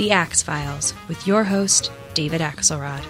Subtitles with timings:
[0.00, 3.04] The Axe Files, with your host, David Axelrod.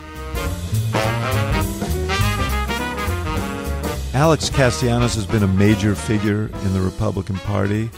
[4.12, 7.90] Alex Castellanos has been a major figure in the Republican Party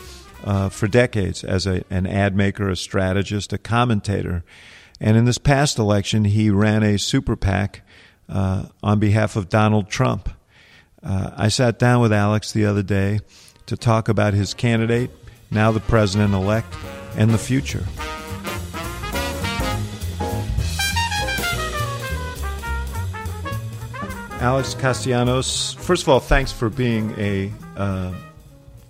[0.45, 4.45] uh, for decades as a, an ad maker, a strategist, a commentator.
[5.00, 7.80] And in this past election, he ran a super PAC
[8.28, 10.28] uh, on behalf of Donald Trump.
[11.02, 13.20] Uh, I sat down with Alex the other day
[13.64, 15.11] to talk about his candidate,
[15.50, 16.74] now the president elect,
[17.17, 17.86] and the future.
[24.43, 28.12] Alex Castellanos, first of all, thanks for being a uh,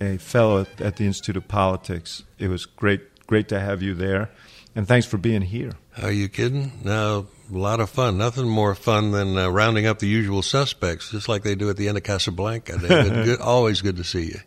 [0.01, 2.23] a fellow at, at, the Institute of Politics.
[2.39, 4.31] It was great great to have you there,
[4.75, 5.73] and thanks for being here.
[6.03, 6.73] Are you kidding?
[6.83, 8.17] No, a lot of fun.
[8.17, 11.77] Nothing more fun than uh, rounding up the usual suspects, just like they do at
[11.77, 12.79] the end of Casablanca.
[12.89, 14.41] good, always good to see you.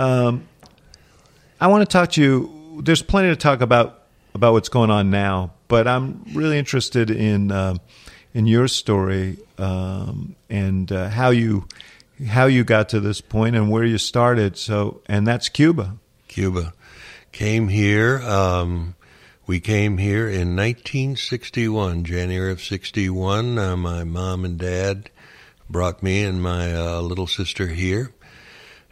[0.00, 0.46] Um,
[1.60, 2.80] I want to talk to you.
[2.84, 7.50] There's plenty to talk about about what's going on now, but I'm really interested in
[7.50, 7.78] uh,
[8.34, 11.66] in your story um, and uh, how you
[12.26, 14.56] how you got to this point and where you started.
[14.56, 15.96] So, and that's Cuba.
[16.28, 16.72] Cuba
[17.32, 18.20] came here.
[18.22, 18.94] Um,
[19.46, 23.58] we came here in 1961, January of 61.
[23.58, 25.10] Uh, my mom and dad
[25.68, 28.12] brought me and my uh, little sister here.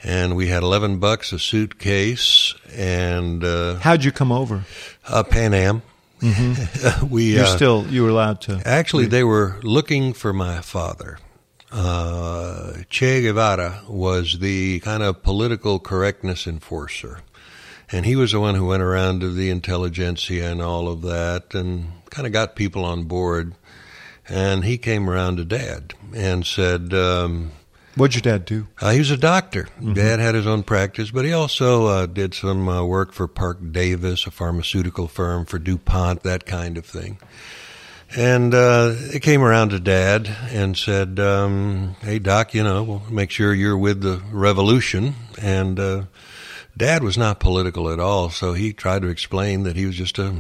[0.03, 2.55] And we had 11 bucks a suitcase.
[2.75, 4.65] And uh, how'd you come over?
[5.07, 5.83] Uh, Pan Am.
[6.21, 7.09] Mm-hmm.
[7.11, 8.63] we You're uh, still you were allowed to.
[8.65, 11.19] Actually, they were looking for my father.
[11.73, 17.21] Uh, che Guevara was the kind of political correctness enforcer,
[17.93, 21.55] and he was the one who went around to the intelligentsia and all of that,
[21.55, 23.55] and kind of got people on board.
[24.29, 27.51] And he came around to Dad and said, um,
[28.01, 28.67] What'd your dad do?
[28.81, 29.65] Uh, he was a doctor.
[29.65, 29.93] Mm-hmm.
[29.93, 33.73] Dad had his own practice, but he also uh, did some uh, work for Parke
[33.73, 37.19] Davis, a pharmaceutical firm, for DuPont, that kind of thing.
[38.17, 43.03] And uh, it came around to Dad and said, um, "Hey, Doc, you know, we'll
[43.11, 46.05] make sure you're with the revolution." And uh,
[46.75, 50.19] Dad was not political at all, so he tried to explain that he was just
[50.19, 50.35] a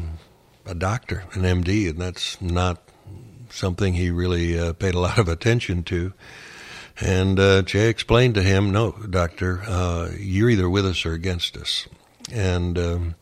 [0.65, 2.83] a doctor, an MD, and that's not
[3.51, 6.15] something he really uh, paid a lot of attention to.
[7.01, 11.57] And uh, Che explained to him, "No, doctor, uh, you're either with us or against
[11.57, 11.87] us."
[12.31, 13.15] And um,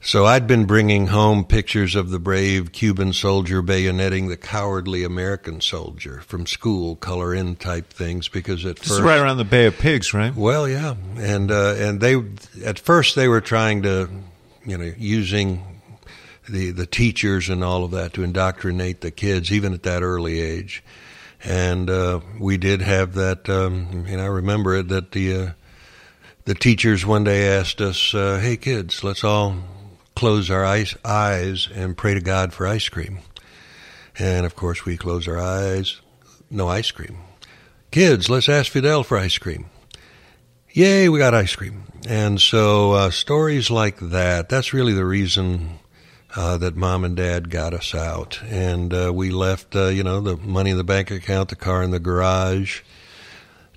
[0.00, 5.60] so I'd been bringing home pictures of the brave Cuban soldier bayoneting the cowardly American
[5.60, 9.44] soldier from school, color in type things, because at this first, is right around the
[9.44, 10.34] Bay of Pigs, right?
[10.34, 12.16] Well, yeah, and uh, and they
[12.64, 14.08] at first they were trying to,
[14.64, 15.82] you know, using
[16.48, 20.40] the the teachers and all of that to indoctrinate the kids, even at that early
[20.40, 20.82] age
[21.44, 23.48] and uh, we did have that.
[23.48, 25.50] Um, and I remember it that the uh,
[26.44, 29.56] the teachers one day asked us, uh, "Hey kids, let's all
[30.14, 33.20] close our eyes, and pray to God for ice cream."
[34.18, 36.00] And of course, we closed our eyes.
[36.50, 37.18] No ice cream.
[37.90, 39.66] Kids, let's ask Fidel for ice cream.
[40.72, 41.84] Yay, we got ice cream.
[42.06, 44.48] And so uh, stories like that.
[44.48, 45.80] That's really the reason
[46.36, 50.20] uh, that mom and dad got us out, and uh, we left, uh, you know,
[50.20, 52.82] the money in the bank account, the car in the garage.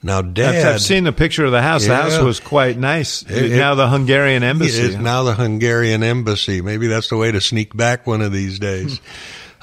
[0.06, 1.84] Now, Dad, I've seen the picture of the house.
[1.84, 3.24] Yeah, the house was quite nice.
[3.24, 4.98] It, now the Hungarian embassy.
[4.98, 6.62] Now the Hungarian embassy.
[6.62, 9.00] Maybe that's the way to sneak back one of these days.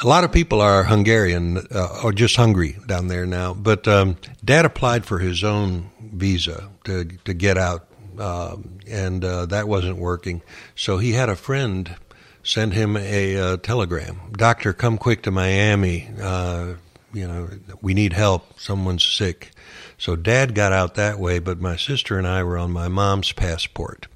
[0.02, 3.52] a lot of people are Hungarian uh, or just hungry down there now.
[3.52, 7.86] But um, Dad applied for his own visa to to get out,
[8.18, 10.40] um, and uh, that wasn't working.
[10.74, 11.94] So he had a friend
[12.42, 14.20] send him a uh, telegram.
[14.32, 16.08] Doctor, come quick to Miami.
[16.20, 16.74] Uh,
[17.12, 17.48] you know,
[17.82, 18.58] we need help.
[18.58, 19.50] Someone's sick.
[19.98, 23.32] So dad got out that way, but my sister and I were on my mom's
[23.32, 24.06] passport.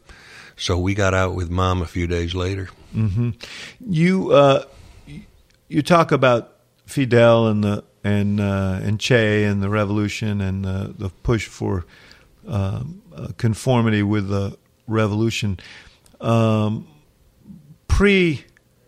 [0.56, 2.68] So we got out with mom a few days later.
[2.94, 3.30] Mm-hmm.
[3.80, 4.64] You uh,
[5.68, 6.52] you talk about
[6.86, 11.84] Fidel and the and uh, and Che and the revolution and the, push for
[12.46, 14.56] um, uh, conformity with the
[14.86, 15.58] revolution.
[16.20, 16.86] Um,
[17.94, 18.44] pre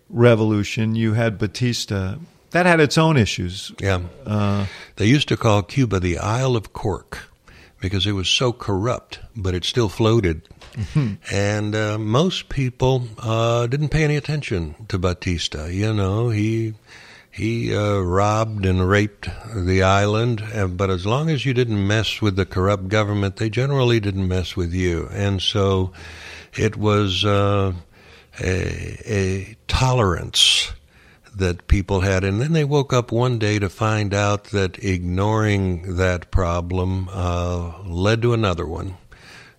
[0.09, 2.17] revolution, you had Batista.
[2.51, 3.71] That had its own issues.
[3.81, 4.01] Yeah.
[4.25, 4.67] Uh,
[4.97, 7.29] they used to call Cuba the Isle of Cork
[7.81, 10.49] because it was so corrupt, but it still floated.
[10.73, 11.15] Mm-hmm.
[11.33, 15.67] And uh, most people uh, didn't pay any attention to Batista.
[15.67, 16.75] You know, he
[17.31, 20.43] he uh, robbed and raped the island,
[20.77, 24.57] but as long as you didn't mess with the corrupt government, they generally didn't mess
[24.57, 25.09] with you.
[25.13, 25.93] And so
[26.55, 27.73] it was uh,
[28.41, 30.73] a, a tolerance
[31.35, 32.25] that people had.
[32.25, 37.83] And then they woke up one day to find out that ignoring that problem uh,
[37.85, 38.97] led to another one.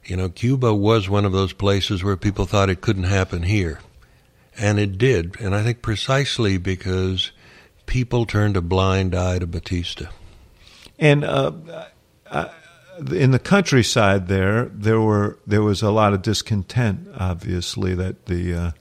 [0.03, 3.79] You know, Cuba was one of those places where people thought it couldn't happen here.
[4.57, 5.39] And it did.
[5.39, 7.31] And I think precisely because
[7.85, 10.05] people turned a blind eye to Batista.
[10.97, 11.51] And uh,
[12.25, 12.47] uh,
[13.11, 17.07] in the countryside there, there were there was a lot of discontent.
[17.17, 18.71] Obviously, that the uh,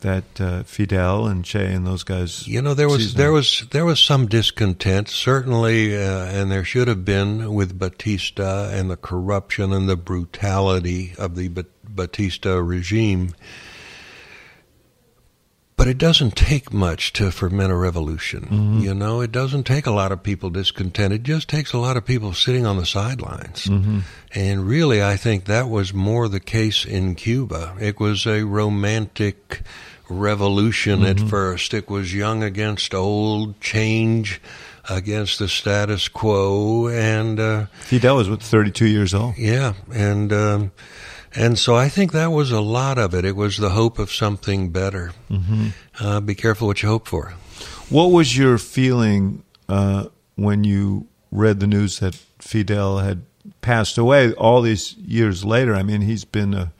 [0.00, 2.46] that uh, Fidel and Che and those guys.
[2.46, 6.88] You know, there was there was there was some discontent, certainly, uh, and there should
[6.88, 13.34] have been with Batista and the corruption and the brutality of the Batista regime.
[15.76, 18.42] But it doesn't take much to ferment a revolution.
[18.42, 18.80] Mm-hmm.
[18.80, 21.12] You know, it doesn't take a lot of people discontent.
[21.12, 23.66] It just takes a lot of people sitting on the sidelines.
[23.66, 24.00] Mm-hmm.
[24.34, 27.76] And really, I think that was more the case in Cuba.
[27.78, 29.62] It was a romantic
[30.08, 31.24] revolution mm-hmm.
[31.24, 31.74] at first.
[31.74, 34.40] It was young against old, change
[34.88, 39.36] against the status quo, and uh, Fidel was what thirty two years old.
[39.36, 40.72] Yeah, and um,
[41.36, 43.24] and so I think that was a lot of it.
[43.24, 45.12] It was the hope of something better.
[45.30, 45.68] Mm-hmm.
[46.00, 47.34] Uh, be careful what you hope for.
[47.88, 53.22] What was your feeling uh, when you read the news that Fidel had
[53.60, 55.74] passed away all these years later?
[55.74, 56.72] I mean, he's been a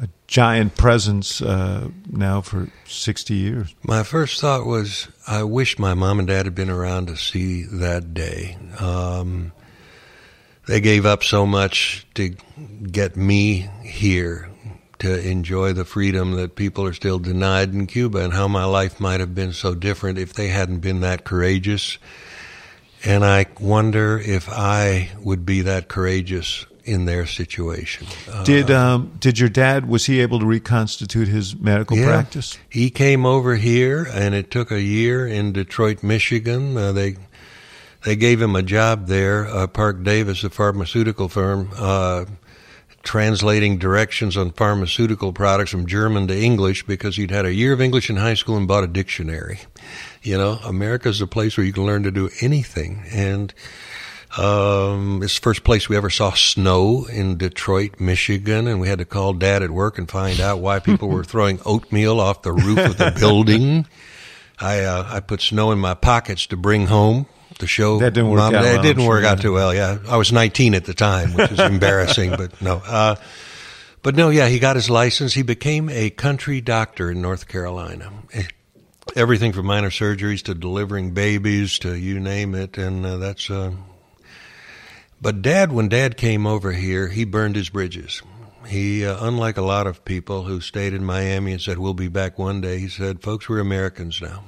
[0.00, 3.74] a giant presence uh, now for 60 years.
[3.82, 7.64] My first thought was, I wish my mom and dad had been around to see
[7.64, 8.56] that day.
[8.78, 9.52] Um,
[10.70, 12.28] they gave up so much to
[12.92, 14.48] get me here
[15.00, 19.00] to enjoy the freedom that people are still denied in Cuba and how my life
[19.00, 21.98] might have been so different if they hadn't been that courageous.
[23.04, 28.06] And I wonder if I would be that courageous in their situation.
[28.44, 32.58] Did uh, um, did your dad was he able to reconstitute his medical yeah, practice?
[32.68, 36.76] He came over here, and it took a year in Detroit, Michigan.
[36.76, 37.16] Uh, they
[38.04, 41.70] they gave him a job there, uh, Parke Davis, a pharmaceutical firm.
[41.76, 42.24] Uh,
[43.02, 47.80] translating directions on pharmaceutical products from German to English because he'd had a year of
[47.80, 49.60] English in high school and bought a dictionary.
[50.22, 53.02] You know, America's a place where you can learn to do anything.
[53.10, 53.54] And
[54.36, 58.98] um, it's the first place we ever saw snow in Detroit, Michigan, and we had
[58.98, 62.52] to call Dad at work and find out why people were throwing oatmeal off the
[62.52, 63.86] roof of the building.
[64.60, 67.26] I uh, I put snow in my pockets to bring home
[67.60, 68.64] to show that didn't work Mom, out.
[68.64, 69.74] It well, didn't sure, work out too well.
[69.74, 72.82] Yeah, I was 19 at the time, which is embarrassing, but no.
[72.84, 73.16] Uh,
[74.02, 75.34] but no, yeah, he got his license.
[75.34, 78.12] He became a country doctor in North Carolina.
[79.16, 83.72] Everything from minor surgeries to delivering babies to you name it, and uh, that's uh,
[85.20, 88.22] but dad, when dad came over here, he burned his bridges.
[88.66, 92.08] He, uh, unlike a lot of people who stayed in Miami and said, we'll be
[92.08, 94.44] back one day, he said, folks, we're Americans now.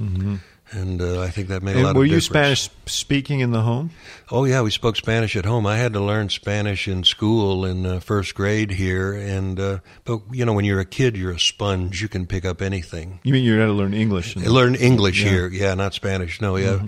[0.00, 0.36] Mm-hmm.
[0.72, 2.30] And uh, I think that made and a lot were of difference.
[2.30, 2.54] Were you.
[2.56, 3.90] Spanish speaking in the home?
[4.30, 5.64] Oh, yeah, we spoke Spanish at home.
[5.64, 9.12] I had to learn Spanish in school in uh, first grade here.
[9.12, 12.02] and uh, But, you know, when you're a kid, you're a sponge.
[12.02, 13.20] You can pick up anything.
[13.22, 14.36] You mean you had to learn English?
[14.36, 15.30] I learned English yeah.
[15.30, 15.48] here.
[15.48, 16.40] Yeah, not Spanish.
[16.40, 16.80] No, yeah.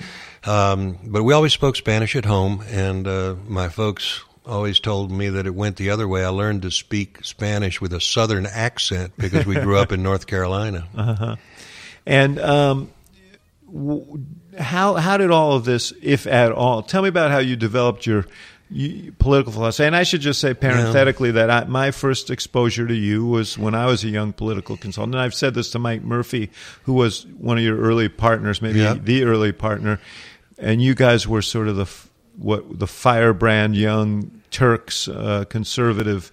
[0.45, 0.51] Mm-hmm.
[0.51, 5.29] Um, but we always spoke Spanish at home, and uh, my folks always told me
[5.29, 6.25] that it went the other way.
[6.25, 10.27] I learned to speak Spanish with a southern accent because we grew up in North
[10.27, 10.89] Carolina.
[10.97, 11.37] Uh-huh.
[12.07, 12.91] And um,
[14.59, 18.07] how how did all of this, if at all, tell me about how you developed
[18.07, 18.27] your
[19.19, 19.87] political philosophy.
[19.87, 21.47] And I should just say parenthetically yeah.
[21.47, 25.15] that I, my first exposure to you was when I was a young political consultant.
[25.15, 26.51] And I've said this to Mike Murphy,
[26.83, 28.95] who was one of your early partners, maybe yeah.
[28.95, 30.01] the early partner.
[30.59, 31.87] And you guys were sort of the
[32.37, 36.33] what the firebrand young Turks, uh, conservative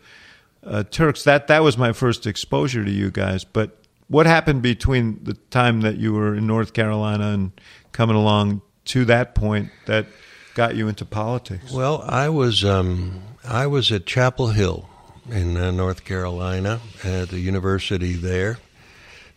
[0.63, 1.23] uh, Turks.
[1.23, 3.43] That that was my first exposure to you guys.
[3.43, 3.77] But
[4.07, 7.51] what happened between the time that you were in North Carolina and
[7.91, 10.05] coming along to that point that
[10.53, 11.71] got you into politics?
[11.71, 14.89] Well, I was um, I was at Chapel Hill
[15.29, 18.59] in uh, North Carolina at the university there,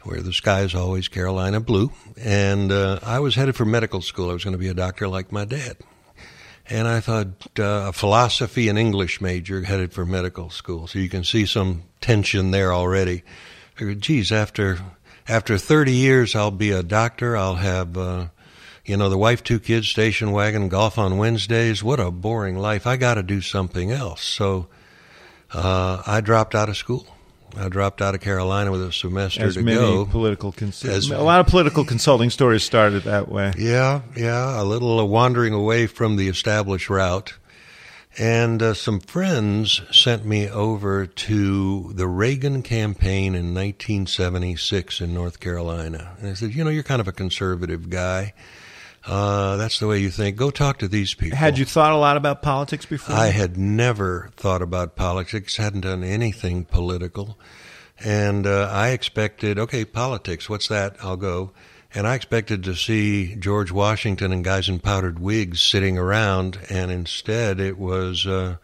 [0.02, 4.30] where the sky is always Carolina blue, and uh, I was headed for medical school.
[4.30, 5.76] I was going to be a doctor like my dad.
[6.70, 10.86] And I thought uh, a philosophy and English major headed for medical school.
[10.86, 13.22] So you can see some tension there already.
[13.80, 14.78] I geez, after
[15.28, 17.36] after 30 years, I'll be a doctor.
[17.36, 18.28] I'll have, uh,
[18.84, 21.82] you know, the wife, two kids, station wagon, golf on Wednesdays.
[21.84, 22.86] What a boring life.
[22.86, 24.22] I got to do something else.
[24.24, 24.68] So
[25.52, 27.06] uh, I dropped out of school.
[27.56, 30.04] I dropped out of Carolina with a semester as to many go.
[30.06, 33.52] political cons- As- a lot of political consulting stories started that way.
[33.56, 37.34] Yeah, yeah, a little wandering away from the established route.
[38.18, 45.38] And uh, some friends sent me over to the Reagan campaign in 1976 in North
[45.38, 46.16] Carolina.
[46.18, 48.34] And they said, You know, you're kind of a conservative guy.
[49.06, 50.36] Uh, that's the way you think.
[50.36, 51.38] Go talk to these people.
[51.38, 53.14] Had you thought a lot about politics before?
[53.14, 57.38] I had never thought about politics, hadn't done anything political.
[58.04, 60.96] And uh, I expected, okay, politics, what's that?
[61.02, 61.52] I'll go.
[61.94, 66.90] And I expected to see George Washington and guys in powdered wigs sitting around, and
[66.90, 68.56] instead it was, uh,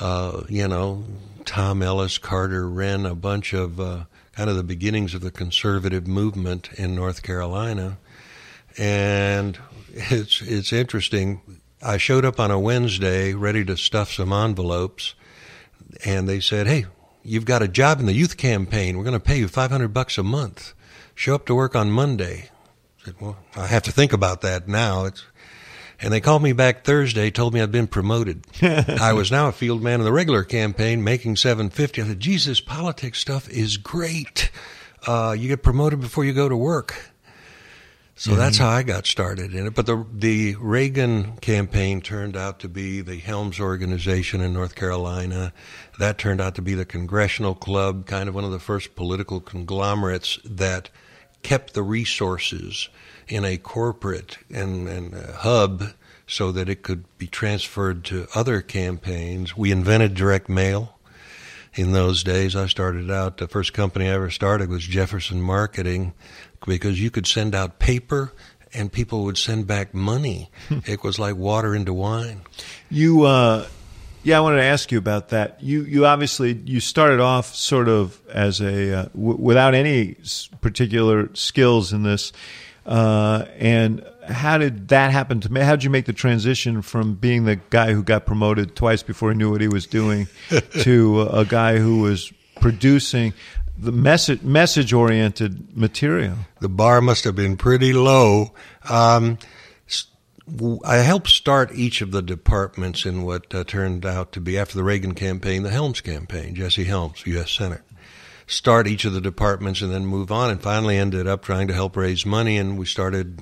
[0.00, 1.04] uh, you know,
[1.44, 6.06] Tom Ellis, Carter Wrenn, a bunch of uh, kind of the beginnings of the conservative
[6.06, 7.98] movement in North Carolina.
[8.78, 9.58] And
[9.92, 11.40] it's it's interesting.
[11.82, 15.14] I showed up on a Wednesday ready to stuff some envelopes,
[16.04, 16.86] and they said, "Hey,
[17.24, 18.96] you've got a job in the youth campaign.
[18.96, 20.72] We're going to pay you 500 bucks a month.
[21.14, 22.50] Show up to work on Monday."
[23.02, 25.24] I said, "Well, I have to think about that now." It's
[26.00, 28.44] and they called me back Thursday, told me I'd been promoted.
[28.62, 32.02] I was now a field man in the regular campaign, making 750.
[32.02, 34.50] I said, "Jesus, politics stuff is great.
[35.06, 37.10] Uh, you get promoted before you go to work."
[38.16, 39.74] So that's how I got started in it.
[39.74, 45.52] But the the Reagan campaign turned out to be the Helms organization in North Carolina.
[45.98, 49.40] That turned out to be the Congressional Club, kind of one of the first political
[49.40, 50.90] conglomerates that
[51.44, 52.88] kept the resources
[53.28, 55.84] in a corporate and, and a hub
[56.26, 59.56] so that it could be transferred to other campaigns.
[59.56, 60.98] We invented direct mail
[61.74, 62.56] in those days.
[62.56, 66.14] I started out, the first company I ever started was Jefferson Marketing
[66.66, 68.32] because you could send out paper
[68.72, 70.50] and people would send back money.
[70.86, 72.40] it was like water into wine.
[72.90, 73.66] You, uh,
[74.24, 75.62] yeah, I wanted to ask you about that.
[75.62, 80.16] You, you obviously you started off sort of as a uh, w- without any
[80.62, 82.32] particular skills in this,
[82.86, 85.60] uh, and how did that happen to me?
[85.60, 89.30] How did you make the transition from being the guy who got promoted twice before
[89.30, 90.26] he knew what he was doing
[90.80, 93.34] to a guy who was producing
[93.76, 96.36] the message message oriented material?
[96.60, 98.52] The bar must have been pretty low.
[98.88, 99.38] Um,
[100.84, 104.76] I helped start each of the departments in what uh, turned out to be, after
[104.76, 107.50] the Reagan campaign, the Helms campaign, Jesse Helms, U.S.
[107.50, 107.80] Senate.
[108.46, 111.74] Start each of the departments and then move on, and finally ended up trying to
[111.74, 112.58] help raise money.
[112.58, 113.40] And we started,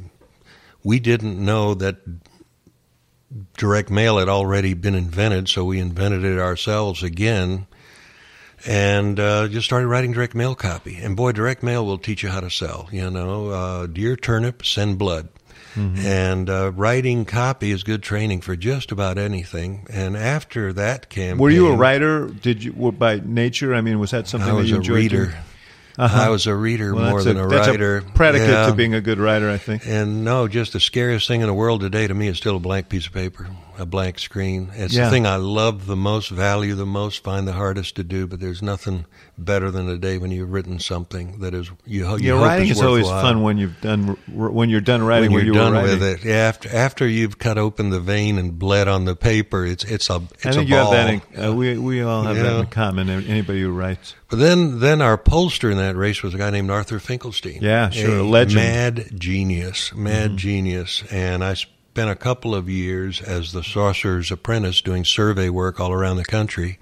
[0.84, 1.96] we didn't know that
[3.56, 7.66] direct mail had already been invented, so we invented it ourselves again
[8.64, 10.96] and uh, just started writing direct mail copy.
[10.96, 12.88] And boy, direct mail will teach you how to sell.
[12.92, 15.28] You know, uh, dear turnip, send blood.
[15.74, 19.86] And uh, writing copy is good training for just about anything.
[19.90, 22.26] And after that campaign, Were you a writer?
[22.26, 23.74] Did you by nature?
[23.74, 25.24] I mean, was that something I was that you a enjoyed reader.
[25.26, 25.36] doing?
[25.98, 26.22] Uh-huh.
[26.22, 28.02] I was a reader Well, more than a, that's writer.
[28.14, 28.66] predicate Yeah.
[28.66, 29.86] to being a good writer, I think.
[29.86, 32.60] And no, just the scariest thing in the world today to me is still a
[32.60, 33.46] blank piece of paper,
[33.78, 34.70] a blank screen.
[34.74, 35.06] It's Yeah.
[35.06, 38.26] the thing I love the most, value the most, find the hardest to do.
[38.26, 39.06] But there's nothing
[39.38, 42.76] better than a day when you've written something that is you, you Yeah, writing is
[42.78, 45.32] is always fun when you've done when you're done writing.
[45.32, 46.24] when you're you were done with it.
[46.24, 50.08] Yeah, after after you've cut open the vein and bled on the paper, it's it's
[50.10, 51.08] a it's I think you have that.
[51.34, 53.08] In, uh, we we all have that in common.
[53.08, 54.14] Anybody who writes.
[54.28, 57.58] But then then our pollster in that race was a guy named Arthur Finkelstein.
[57.62, 58.56] Yeah, sure, a legend.
[58.56, 60.36] Mad genius, mad Mm-hmm.
[60.36, 61.02] genius.
[61.10, 61.54] And I
[61.92, 66.24] spent a couple of years as the sorcerer's apprentice doing survey work all around the
[66.24, 66.78] country.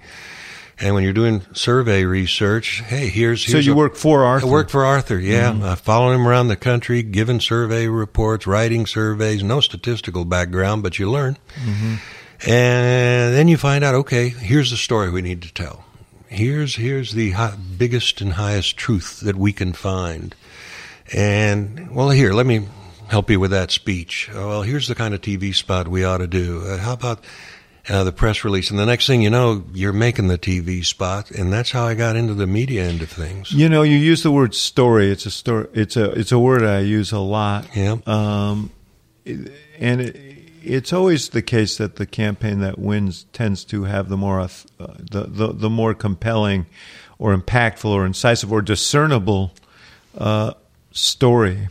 [0.79, 4.47] And when you're doing survey research, hey, here's, So you a- work for Arthur.
[4.47, 5.51] I work for Arthur, yeah.
[5.51, 5.63] Mm-hmm.
[5.65, 10.97] I followed him around the country, giving survey reports, writing surveys, no statistical background, but
[10.97, 11.37] you learn.
[11.61, 11.95] Mm-hmm.
[12.49, 15.83] And then you find out, okay, here's the story we need to tell.
[16.29, 20.33] Here's here's the hi- biggest and highest truth that we can find.
[21.13, 22.69] And well, here, let me
[23.11, 24.29] help you with that speech.
[24.29, 26.63] Uh, Well, here's the kind of TV spot we ought to do.
[26.65, 27.19] Uh, how about
[27.89, 28.69] uh, the press release?
[28.71, 31.93] And the next thing you know, you're making the TV spot, and that's how I
[31.93, 33.51] got into the media end of things.
[33.51, 35.11] You know, you use the word story.
[35.11, 35.67] It's a story.
[35.73, 37.67] It's a it's a word I use a lot.
[37.75, 37.97] Yeah.
[38.05, 38.71] Um,
[39.25, 40.15] and it,
[40.63, 44.47] it's always the case that the campaign that wins tends to have the more uh,
[44.79, 46.65] the, the the more compelling,
[47.19, 49.51] or impactful, or incisive, or discernible
[50.17, 50.53] uh,
[50.91, 51.67] story.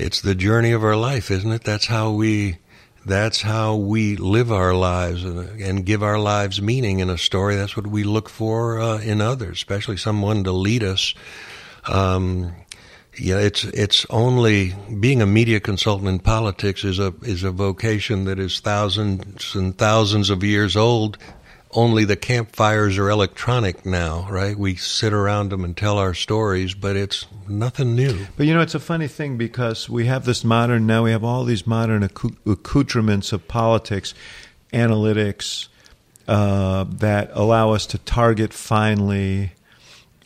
[0.00, 1.64] It's the journey of our life, isn't it?
[1.64, 2.58] That's how we
[3.04, 7.56] that's how we live our lives and, give our lives meaning in a story.
[7.56, 11.14] That's what we look for uh, in others, especially someone to lead us.
[11.86, 12.52] Um,
[13.16, 18.24] yeah, it's it's only being a media consultant in politics is a is a vocation
[18.24, 21.18] that is thousands and thousands of years old.
[21.72, 24.56] Only the campfires are electronic now, right?
[24.56, 28.26] We sit around them and tell our stories, but it's nothing new.
[28.36, 31.04] But you know, it's a funny thing because we have this modern now.
[31.04, 34.14] We have all these modern accoutrements of politics,
[34.72, 35.68] analytics
[36.26, 39.52] uh, that allow us to target finely,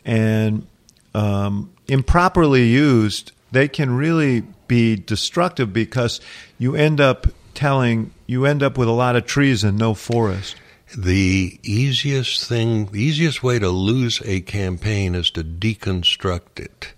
[0.05, 0.65] and
[1.13, 6.21] um, improperly used, they can really be destructive because
[6.57, 10.55] you end up telling, you end up with a lot of trees and no forest.
[10.97, 16.93] The easiest thing, the easiest way to lose a campaign is to deconstruct it.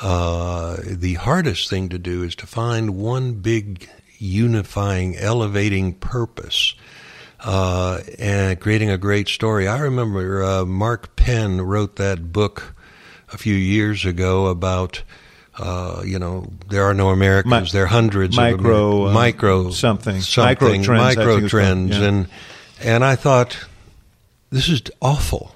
[0.00, 3.88] Uh, the hardest thing to do is to find one big
[4.18, 6.74] unifying, elevating purpose.
[7.38, 9.68] Uh, and creating a great story.
[9.68, 12.74] I remember uh, Mark Penn wrote that book
[13.32, 15.02] a few years ago about
[15.58, 17.72] uh, you know, there are no Americans.
[17.72, 22.04] there are hundreds micro, of Amer- uh, micro something, something, micro trends, micro trends, yeah.
[22.04, 22.28] and
[22.82, 23.66] and I thought
[24.50, 25.52] this is awful.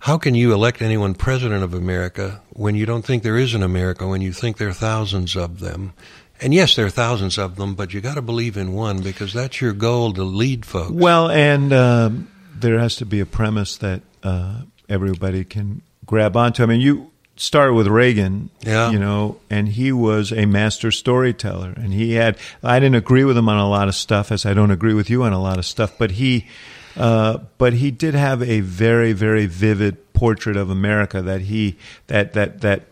[0.00, 3.62] How can you elect anyone president of America when you don't think there is an
[3.62, 4.06] America?
[4.06, 5.92] When you think there are thousands of them,
[6.40, 9.34] and yes, there are thousands of them, but you got to believe in one because
[9.34, 10.92] that's your goal to lead folks.
[10.92, 16.62] Well, and um, there has to be a premise that uh, everybody can grab onto.
[16.62, 18.90] I mean, you started with Reagan, yeah.
[18.90, 21.72] you know, and he was a master storyteller.
[21.74, 24.52] And he had, I didn't agree with him on a lot of stuff, as I
[24.52, 26.46] don't agree with you on a lot of stuff, but he,
[26.96, 31.78] uh, but he did have a very, very vivid portrait of America that he,
[32.08, 32.82] that, that, that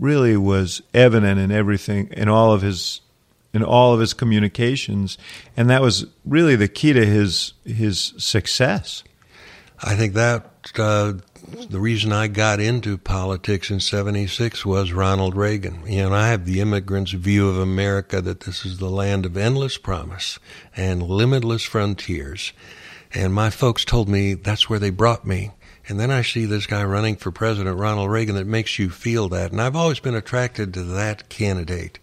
[0.00, 3.02] really was evident in everything, in all of his,
[3.54, 5.16] in all of his communications.
[5.56, 9.04] And that was really the key to his, his success.
[9.80, 11.12] I think that, uh,
[11.52, 15.82] the reason I got into politics in 76 was Ronald Reagan.
[15.86, 19.36] You know, I have the immigrant's view of America that this is the land of
[19.36, 20.38] endless promise
[20.76, 22.52] and limitless frontiers.
[23.12, 25.50] And my folks told me that's where they brought me.
[25.88, 29.28] And then I see this guy running for president, Ronald Reagan, that makes you feel
[29.30, 29.50] that.
[29.50, 31.98] And I've always been attracted to that candidate.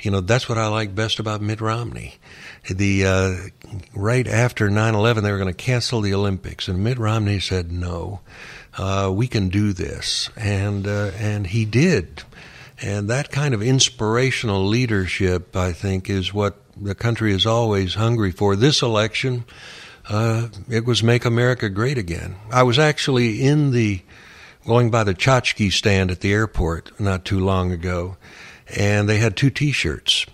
[0.00, 2.16] You know, that's what I like best about Mitt Romney.
[2.68, 3.34] The uh,
[3.94, 8.20] right after 9/11, they were going to cancel the Olympics, and Mitt Romney said no
[8.78, 12.22] uh, we can do this, and uh, and he did,
[12.80, 18.30] and that kind of inspirational leadership, I think, is what the country is always hungry
[18.30, 18.54] for.
[18.54, 19.44] This election,
[20.08, 22.36] uh, it was make America great again.
[22.52, 24.02] I was actually in the
[24.64, 28.16] going by the tchotchke stand at the airport not too long ago,
[28.76, 30.26] and they had two T-shirts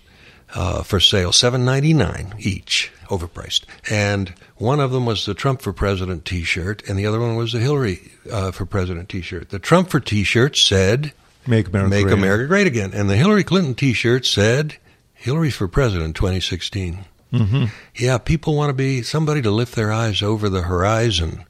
[0.53, 5.61] uh, for sale, seven ninety nine each, overpriced, and one of them was the Trump
[5.61, 9.49] for President T-shirt, and the other one was the Hillary uh, for President T-shirt.
[9.49, 11.13] The Trump for T-shirt said
[11.45, 14.77] "Make America Make Great America Great Again," and the Hillary Clinton T-shirt said
[15.13, 17.65] "Hillary for President 2016." Mm-hmm.
[17.95, 21.45] Yeah, people want to be somebody to lift their eyes over the horizon.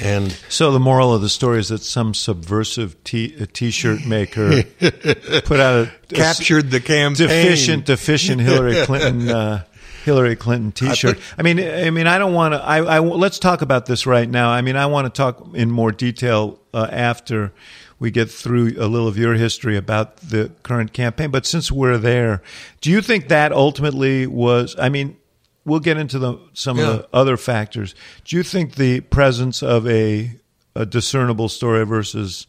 [0.00, 5.60] And so the moral of the story is that some subversive t- shirt maker put
[5.60, 9.64] out a captured the campaign deficient deficient Hillary Clinton uh,
[10.04, 11.16] Hillary Clinton T-shirt.
[11.16, 12.62] I, I mean, I mean, I don't want to.
[12.62, 14.50] I, I, let's talk about this right now.
[14.50, 17.52] I mean, I want to talk in more detail uh, after
[17.98, 21.30] we get through a little of your history about the current campaign.
[21.30, 22.42] But since we're there,
[22.82, 24.76] do you think that ultimately was?
[24.78, 25.16] I mean,
[25.64, 26.84] we'll get into the, some yeah.
[26.84, 27.94] of the other factors.
[28.24, 30.32] Do you think the presence of a,
[30.74, 32.46] a discernible story versus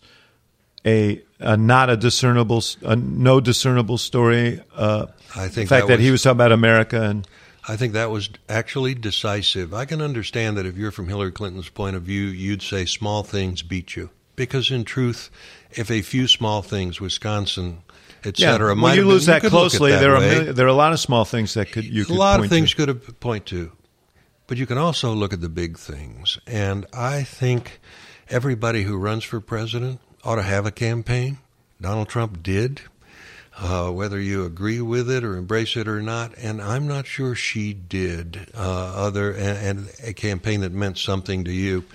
[0.86, 4.62] a, a, not a discernible, a no discernible story.
[4.76, 7.28] Uh, I think the fact that, that, he was talking about America and
[7.68, 9.74] I think that was actually decisive.
[9.74, 13.24] I can understand that if you're from Hillary Clinton's point of view, you'd say small
[13.24, 14.12] things beat you.
[14.36, 15.32] Because in truth,
[15.72, 17.82] if a few small things, Wisconsin,
[18.24, 18.82] etc., yeah.
[18.82, 20.36] when you lose been, that closely, that there way.
[20.50, 22.14] are there are a lot of small things that could you could point to.
[22.14, 22.76] a lot of things to.
[22.76, 23.72] could point to,
[24.48, 26.38] but you can also look at the big things.
[26.46, 27.80] And I think
[28.30, 31.38] everybody who runs for president ought to have a campaign.
[31.80, 32.82] Donald Trump did
[33.58, 36.34] uh, whether you agree with it or embrace it or not.
[36.38, 38.48] And I'm not sure she did.
[38.54, 41.86] Uh, other and, and, a campaign that meant something to you.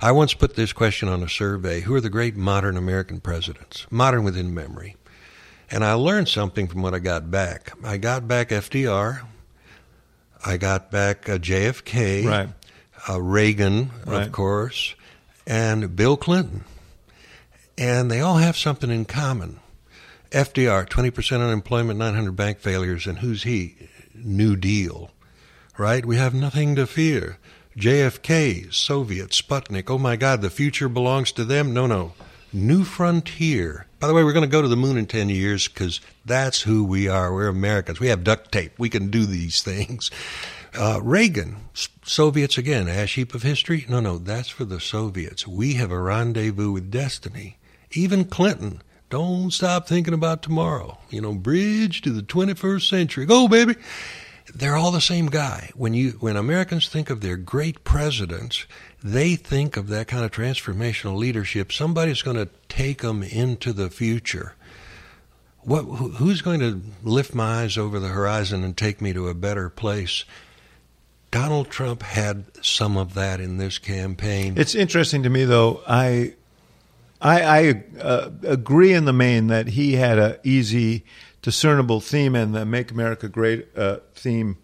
[0.00, 3.86] I once put this question on a survey: Who are the great modern American presidents?
[3.90, 4.96] Modern within memory.
[5.70, 7.72] And I learned something from what I got back.
[7.82, 9.22] I got back FDR.
[10.44, 12.26] I got back uh, JFK.
[12.26, 12.48] Right.
[13.08, 14.26] Uh, Reagan, right.
[14.26, 14.94] of course,
[15.46, 16.64] and Bill Clinton.
[17.76, 19.60] And they all have something in common
[20.34, 23.76] FDR, 20% unemployment, 900 bank failures, and who's he?
[24.14, 25.12] New Deal,
[25.78, 26.04] right?
[26.04, 27.38] We have nothing to fear.
[27.76, 31.72] JFK, Soviet, Sputnik, oh my God, the future belongs to them?
[31.72, 32.12] No, no.
[32.52, 33.86] new frontier.
[33.98, 36.62] By the way, we're going to go to the moon in 10 years because that's
[36.62, 37.32] who we are.
[37.34, 38.00] We're Americans.
[38.00, 38.78] We have duct tape.
[38.78, 40.10] We can do these things.
[40.76, 41.56] Uh, Reagan,
[42.02, 43.86] Soviets again, ash heap of history?
[43.88, 45.46] No, no, that's for the Soviets.
[45.46, 47.58] We have a rendezvous with destiny.
[47.92, 50.98] Even Clinton, don't stop thinking about tomorrow.
[51.10, 53.26] You know, bridge to the 21st century.
[53.26, 53.76] Go, baby.
[54.54, 55.70] They're all the same guy.
[55.74, 58.66] When you when Americans think of their great presidents,
[59.02, 61.72] they think of that kind of transformational leadership.
[61.72, 64.54] Somebody's going to take them into the future.
[65.62, 69.34] What, who's going to lift my eyes over the horizon and take me to a
[69.34, 70.24] better place?
[71.30, 74.54] Donald Trump had some of that in this campaign.
[74.56, 75.80] It's interesting to me, though.
[75.86, 76.34] I
[77.24, 81.06] I, I uh, agree in the main that he had an easy,
[81.40, 84.58] discernible theme, and the "Make America Great" uh, theme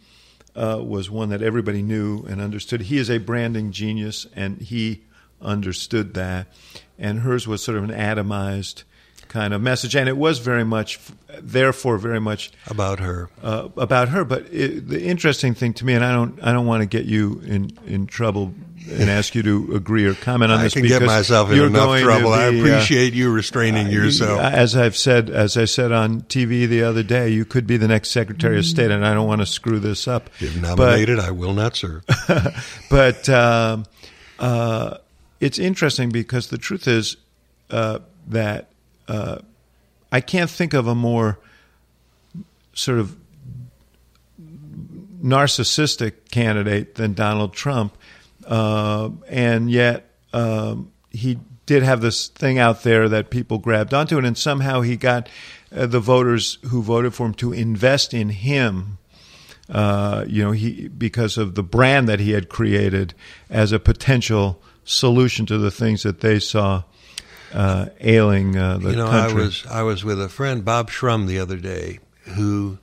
[0.54, 2.82] uh, was one that everybody knew and understood.
[2.82, 5.04] He is a branding genius, and he
[5.40, 6.48] understood that.
[6.98, 8.84] And hers was sort of an atomized
[9.28, 11.00] kind of message, and it was very much,
[11.40, 13.30] therefore, very much about her.
[13.42, 14.22] Uh, about her.
[14.22, 17.06] But it, the interesting thing to me, and I don't, I don't want to get
[17.06, 18.52] you in in trouble
[18.88, 20.76] and ask you to agree or comment on I this.
[20.76, 22.30] I can get myself in enough trouble.
[22.30, 24.40] Be, I uh, appreciate uh, you restraining uh, yourself.
[24.40, 27.88] As I've said, as I said on TV the other day, you could be the
[27.88, 30.30] next Secretary of State, and I don't want to screw this up.
[30.38, 32.04] If nominated, but, I will not serve.
[32.90, 33.84] but um,
[34.38, 34.98] uh,
[35.40, 37.16] it's interesting because the truth is
[37.70, 38.70] uh, that
[39.08, 39.38] uh,
[40.12, 41.38] I can't think of a more
[42.72, 43.16] sort of
[45.22, 47.96] narcissistic candidate than Donald Trump,
[48.46, 54.18] uh, and yet um, he did have this thing out there that people grabbed onto,
[54.18, 55.28] and somehow he got
[55.74, 58.98] uh, the voters who voted for him to invest in him.
[59.68, 63.14] Uh, you know, he because of the brand that he had created
[63.48, 66.82] as a potential solution to the things that they saw
[67.54, 69.42] uh, ailing uh, the you know, country.
[69.42, 72.00] I was I was with a friend Bob Shrum the other day
[72.34, 72.78] who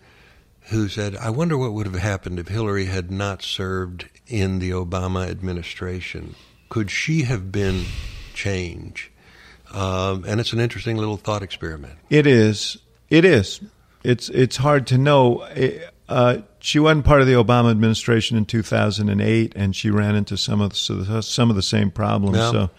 [0.70, 4.72] who said, "I wonder what would have happened if Hillary had not served in the
[4.72, 6.36] Obama administration.
[6.70, 7.86] Could she have been
[8.34, 9.12] change?"
[9.72, 11.96] Um, and it's an interesting little thought experiment.
[12.10, 12.78] It is.
[13.10, 13.62] It is.
[14.04, 15.48] It's it's hard to know.
[16.08, 20.62] Uh, she wasn't part of the Obama administration in 2008, and she ran into some
[20.62, 22.38] of the, some of the same problems.
[22.38, 22.52] Yeah.
[22.52, 22.70] So,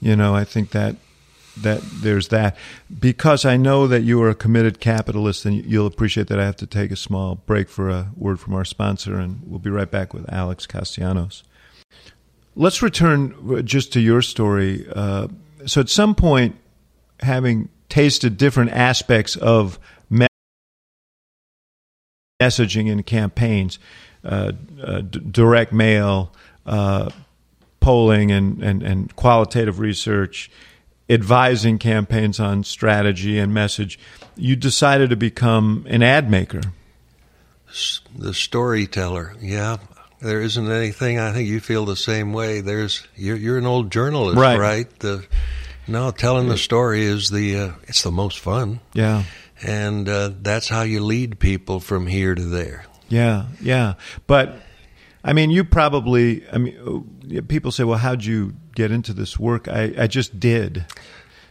[0.00, 0.96] you know, I think that
[1.62, 2.56] that there's that.
[2.98, 6.56] Because I know that you are a committed capitalist, and you'll appreciate that I have
[6.56, 9.90] to take a small break for a word from our sponsor, and we'll be right
[9.90, 11.42] back with Alex Castellanos.
[12.54, 14.86] Let's return just to your story.
[14.94, 15.28] Uh,
[15.66, 16.56] so, at some point,
[17.20, 19.78] having tasted different aspects of
[22.40, 23.78] messaging in campaigns,
[24.24, 26.32] uh, uh, d- direct mail,
[26.66, 27.10] uh,
[27.80, 30.50] polling, and, and, and qualitative research,
[31.08, 33.98] advising campaigns on strategy and message,
[34.36, 36.60] you decided to become an ad maker.
[38.14, 39.78] The storyteller, yeah.
[40.20, 41.18] There isn't anything.
[41.18, 42.62] I think you feel the same way.
[42.62, 44.58] There's you're, you're an old journalist, right?
[44.58, 44.98] right?
[45.00, 45.26] The
[45.86, 48.80] no, telling the story is the uh, it's the most fun.
[48.94, 49.24] Yeah,
[49.62, 52.86] and uh, that's how you lead people from here to there.
[53.08, 53.94] Yeah, yeah.
[54.26, 54.58] But
[55.26, 56.48] I mean, you probably.
[56.50, 60.86] I mean, people say, "Well, how'd you get into this work?" I, I just did.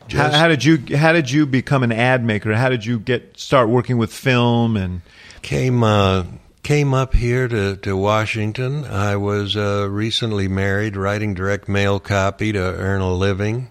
[0.08, 2.54] Just, how, how, did you How did you become an ad maker?
[2.54, 5.02] How did you get start working with film and
[5.42, 6.24] came uh,
[6.66, 8.86] came up here to, to Washington.
[8.86, 13.70] I was uh, recently married, writing direct mail copy to earn a living.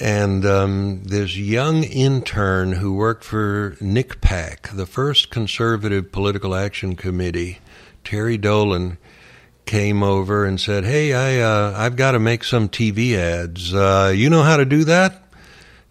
[0.00, 7.60] And um, this young intern who worked for NCPAC, the first conservative political action committee,
[8.04, 8.98] Terry Dolan
[9.66, 13.74] came over and said, "Hey, I uh, I've got to make some TV ads.
[13.74, 15.22] Uh, you know how to do that?"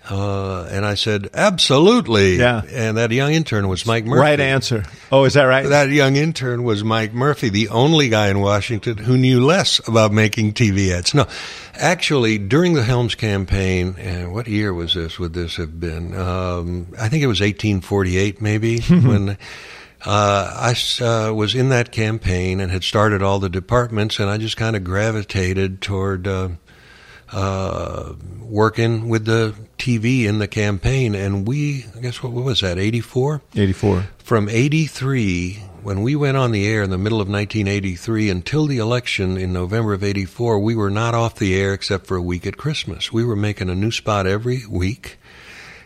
[0.09, 2.61] Uh, and I said, "Absolutely." Yeah.
[2.69, 4.19] And that young intern was Mike Murphy.
[4.19, 4.83] Right answer.
[5.11, 5.65] Oh, is that right?
[5.65, 10.11] That young intern was Mike Murphy, the only guy in Washington who knew less about
[10.11, 11.13] making TV ads.
[11.13, 11.25] No,
[11.73, 15.17] actually, during the Helms campaign, and what year was this?
[15.19, 16.13] Would this have been?
[16.15, 19.37] Um, I think it was 1848, maybe when.
[20.05, 24.37] Uh, I uh, was in that campaign and had started all the departments, and I
[24.37, 26.49] just kind of gravitated toward uh,
[27.31, 31.15] uh, working with the TV in the campaign.
[31.15, 33.41] And we, I guess, what, what was that, 84?
[33.55, 34.07] 84.
[34.19, 38.77] From 83, when we went on the air in the middle of 1983 until the
[38.77, 42.45] election in November of 84, we were not off the air except for a week
[42.45, 43.11] at Christmas.
[43.11, 45.17] We were making a new spot every week.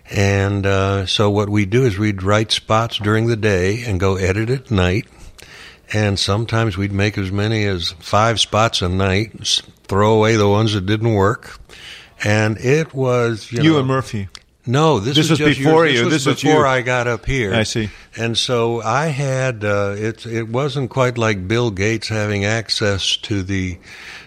[0.09, 4.15] And uh, so what we do is we'd write spots during the day and go
[4.15, 5.05] edit at night.
[5.93, 10.73] And sometimes we'd make as many as five spots a night, throw away the ones
[10.73, 11.59] that didn't work,
[12.23, 14.27] and it was you, You know, and Murphy.
[14.65, 16.09] No, this, This was before years- you.
[16.09, 16.67] This was This was before you.
[16.67, 17.53] I got up here.
[17.53, 17.89] I see.
[18.17, 20.25] And so I had uh, it.
[20.25, 23.77] It wasn't quite like Bill Gates having access to the,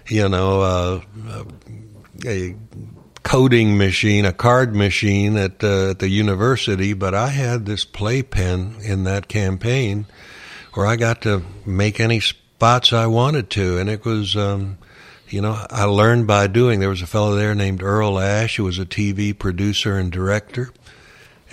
[0.08, 1.44] you know, uh, uh,
[2.26, 2.54] a
[3.22, 6.92] coding machine, a card machine at uh, at the university.
[6.92, 10.06] But I had this playpen in that campaign,
[10.74, 14.36] where I got to make any spots I wanted to, and it was.
[14.36, 14.78] Um,
[15.28, 16.80] you know, I learned by doing.
[16.80, 20.72] There was a fellow there named Earl Ash who was a TV producer and director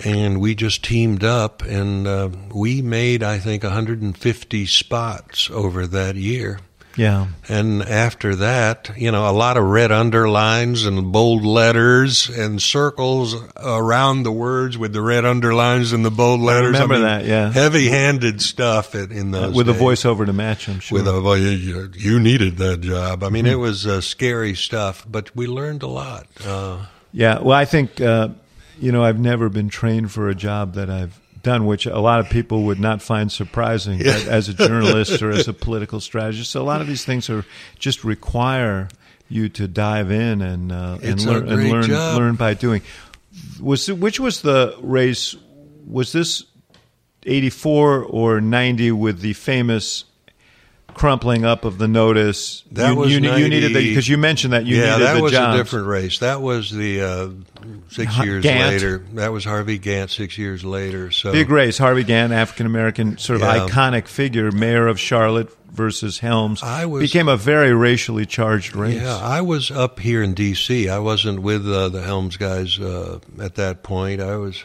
[0.04, 6.16] and we just teamed up and uh, we made i think 150 spots over that
[6.16, 6.60] year
[6.98, 7.28] Yeah.
[7.48, 13.34] and after that you know a lot of red underlines and bold letters and circles
[13.56, 17.52] around the words with the red underlines and the bold letters remember that, yeah.
[17.52, 20.98] heavy-handed stuff in, in those With a voiceover to match, I'm sure.
[20.98, 23.52] with a well, you, you needed that job i mean Hmm.
[23.52, 28.00] it was uh, scary stuff but we learned a lot uh, Yeah, well, I think
[28.00, 28.28] uh,
[28.80, 32.20] you know I've never been trained for a job that I've done, which a lot
[32.20, 34.18] of people would not find surprising Yeah.
[34.28, 36.50] as- a journalist or as a political strategist.
[36.50, 37.44] So a lot of these things are
[37.78, 38.88] just require
[39.28, 42.18] you to dive in and uh, and learn and learn job.
[42.18, 42.80] learn by doing.
[43.60, 45.36] Was which was the race?
[45.86, 46.44] Was this
[47.26, 50.04] eighty four or ninety with the famous?
[50.94, 52.64] Crumpling up of the notice.
[52.72, 55.22] That you, was you, you needed because you mentioned that you yeah, needed that the
[55.22, 56.18] was a different race.
[56.18, 57.28] That was the uh,
[57.90, 58.68] six Ha- years Gantt.
[58.68, 58.98] later.
[59.14, 61.12] That was Harvey Gantt six years later.
[61.12, 61.78] So Big race.
[61.78, 63.66] Harvey Gantt, African American, sort of Yeah.
[63.68, 66.62] iconic figure, mayor of Charlotte versus Helms.
[66.64, 69.00] I was- became a very racially charged race.
[69.00, 70.88] Yeah, I was up here in D.C.
[70.88, 74.20] I wasn't with uh, the Helms guys uh, at that point.
[74.20, 74.64] I was.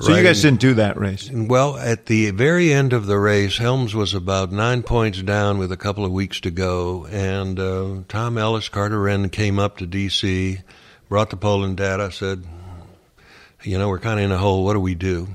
[0.00, 1.30] So you guys didn't do that race.
[1.32, 5.72] Well, at the very end of the race, Helms was about nine points down with
[5.72, 9.86] a couple of weeks to go, and uh, Tom Ellis, Carter Wrenn came up to
[9.86, 10.58] D.C.,
[11.08, 12.44] brought the polling data, said,
[13.62, 14.64] "You know, we're kind of in a hole.
[14.64, 15.28] What do we do?"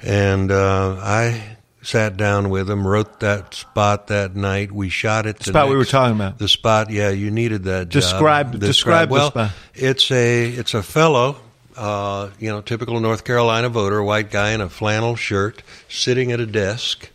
[0.00, 4.72] And uh, I sat down with him, wrote that spot that night.
[4.72, 5.38] We shot it.
[5.38, 6.38] The Spot we were talking about.
[6.38, 7.88] The spot, yeah, you needed that.
[7.88, 8.60] Describe- job.
[8.60, 9.50] describe the well, spot.
[9.74, 11.36] It's a it's a fellow,
[11.76, 16.40] uh, you know, typical North Carolina voter, white guy in a flannel shirt, sitting at
[16.40, 17.10] a desk,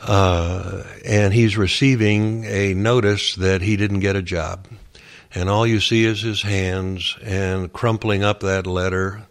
[0.00, 4.66] uh, and he's receiving a notice that he didn't get a job,
[5.34, 9.22] and all you see is his hands and crumpling up that letter,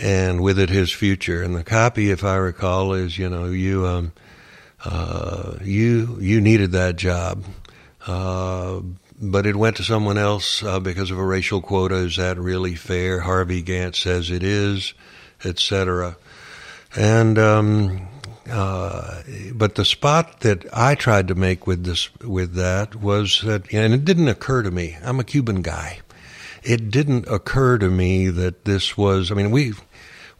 [0.00, 1.42] and with it his future.
[1.42, 4.12] And the copy, if I recall, is you know you um,
[4.84, 7.44] uh, you you needed that job.
[9.22, 11.96] But it went to someone else uh, because of a racial quota.
[11.96, 13.20] Is that really fair?
[13.20, 14.94] Harvey Gantt says it is,
[15.44, 16.16] etc.
[16.96, 18.08] And um,
[18.50, 19.22] uh,
[19.54, 23.94] but the spot that I tried to make with this with that was that, and
[23.94, 24.96] it didn't occur to me.
[25.02, 26.00] I'm a Cuban guy.
[26.62, 29.30] It didn't occur to me that this was.
[29.30, 29.74] I mean, we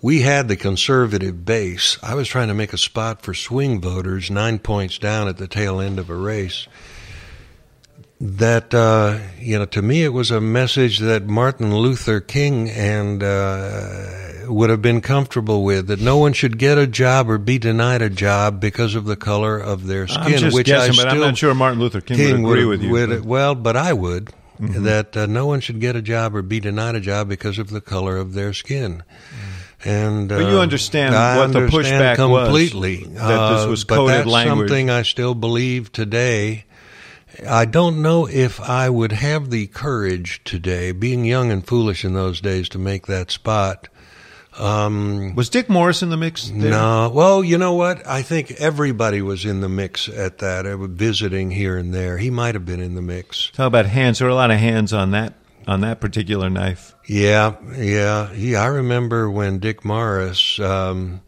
[0.00, 1.98] we had the conservative base.
[2.02, 5.46] I was trying to make a spot for swing voters, nine points down at the
[5.46, 6.66] tail end of a race
[8.20, 13.22] that uh, you know to me it was a message that Martin Luther King and
[13.22, 17.58] uh, would have been comfortable with that no one should get a job or be
[17.58, 20.22] denied a job because of the color of their skin.
[20.22, 22.50] I'm just which guessing, I but I'm still not sure Martin Luther King, King would
[22.58, 22.90] agree would- with you.
[22.92, 24.30] would- but- well, but I would.
[24.60, 24.82] Mm-hmm.
[24.84, 27.70] That uh, no one should get a job or be denied a job because of
[27.70, 29.02] the color of their skin.
[29.86, 32.96] And But you uh, understand I what the understand pushback was, completely.
[33.04, 34.68] that this Uh, was but that's language.
[34.68, 36.66] Something I still believe today.
[37.48, 42.14] I don't know if I would have the courage today, being young and foolish in
[42.14, 43.88] those days, to make that spot.
[44.58, 46.48] Um, was Dick Morris in the mix?
[46.50, 46.70] There?
[46.70, 48.06] no, well, you know what?
[48.06, 50.66] I think everybody was in the mix at that.
[50.66, 53.50] uh, Visiting here and there, he might have been in the mix.
[53.50, 54.18] Talk about hands.
[54.18, 55.34] There were a lot of hands on that
[55.66, 56.94] on that particular knife.
[57.06, 58.60] Yeah, yeah, yeah.
[58.62, 61.20] I remember when Dick Morris, um,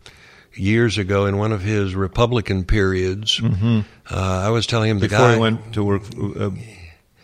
[0.55, 5.17] years ago, in one of his Republican periods, uh, I was telling him the Mm-hmm.
[5.17, 6.03] Before guy he went to work,
[6.41, 6.51] uh,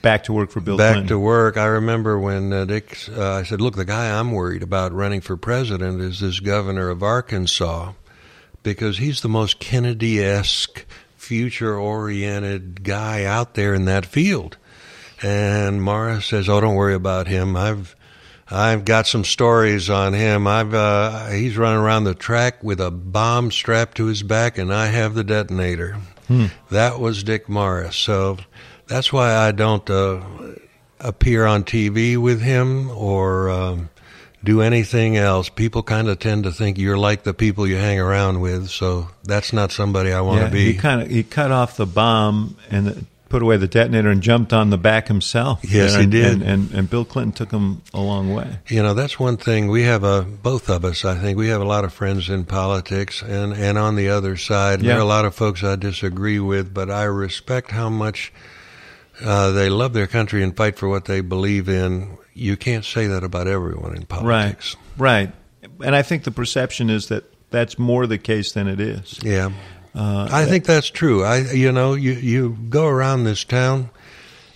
[0.02, 1.08] back to work for Bill back Clinton.
[1.08, 1.56] to work.
[1.56, 5.20] I remember when uh, Dick, uh, I said, "Look, the guy I'm worried about running
[5.20, 7.92] for president is this governor of Arkansas,
[8.62, 10.84] because he's the most Kennedy-esque,
[11.16, 14.56] future-oriented guy out there in that field."
[15.20, 17.56] And Mara says, "Oh, don't worry about him.
[17.56, 17.94] I've."
[18.50, 20.46] I've got some stories on him.
[20.46, 24.72] I've uh, he's running around the track with a bomb strapped to his back, and
[24.72, 25.98] I have the detonator.
[26.70, 27.96] That was Dick Morris.
[27.96, 28.38] So
[28.86, 30.20] that's why I don't uh,
[31.00, 33.90] appear on TV with him or um,
[34.44, 35.48] do anything else.
[35.48, 38.68] People kind of tend to think you're like the people you hang around with.
[38.68, 40.72] So that's not somebody I want yeah, to be.
[40.72, 44.22] he kind of he cut off the bomb and the, put away the detonator and
[44.22, 45.60] jumped on the back himself.
[45.62, 46.32] Yes, and, he did.
[46.34, 48.58] And, and, and Bill Clinton took him a long way.
[48.68, 51.04] You know, that's one thing we have a both of us.
[51.04, 54.36] I think we have a lot of friends in politics, and and on the other
[54.36, 54.88] side, Yeah.
[54.88, 58.32] there are a lot of folks I disagree with, but I respect how much
[59.24, 62.16] uh, they love their country and fight for what they believe in.
[62.34, 64.76] You can't say that about everyone in politics.
[64.96, 65.32] Right.
[65.84, 69.18] And I think the perception is that that's more the case than it is.
[69.22, 69.50] Yeah.
[69.98, 71.24] Uh, I think that's true.
[71.24, 73.90] I, you know, you you go around this town,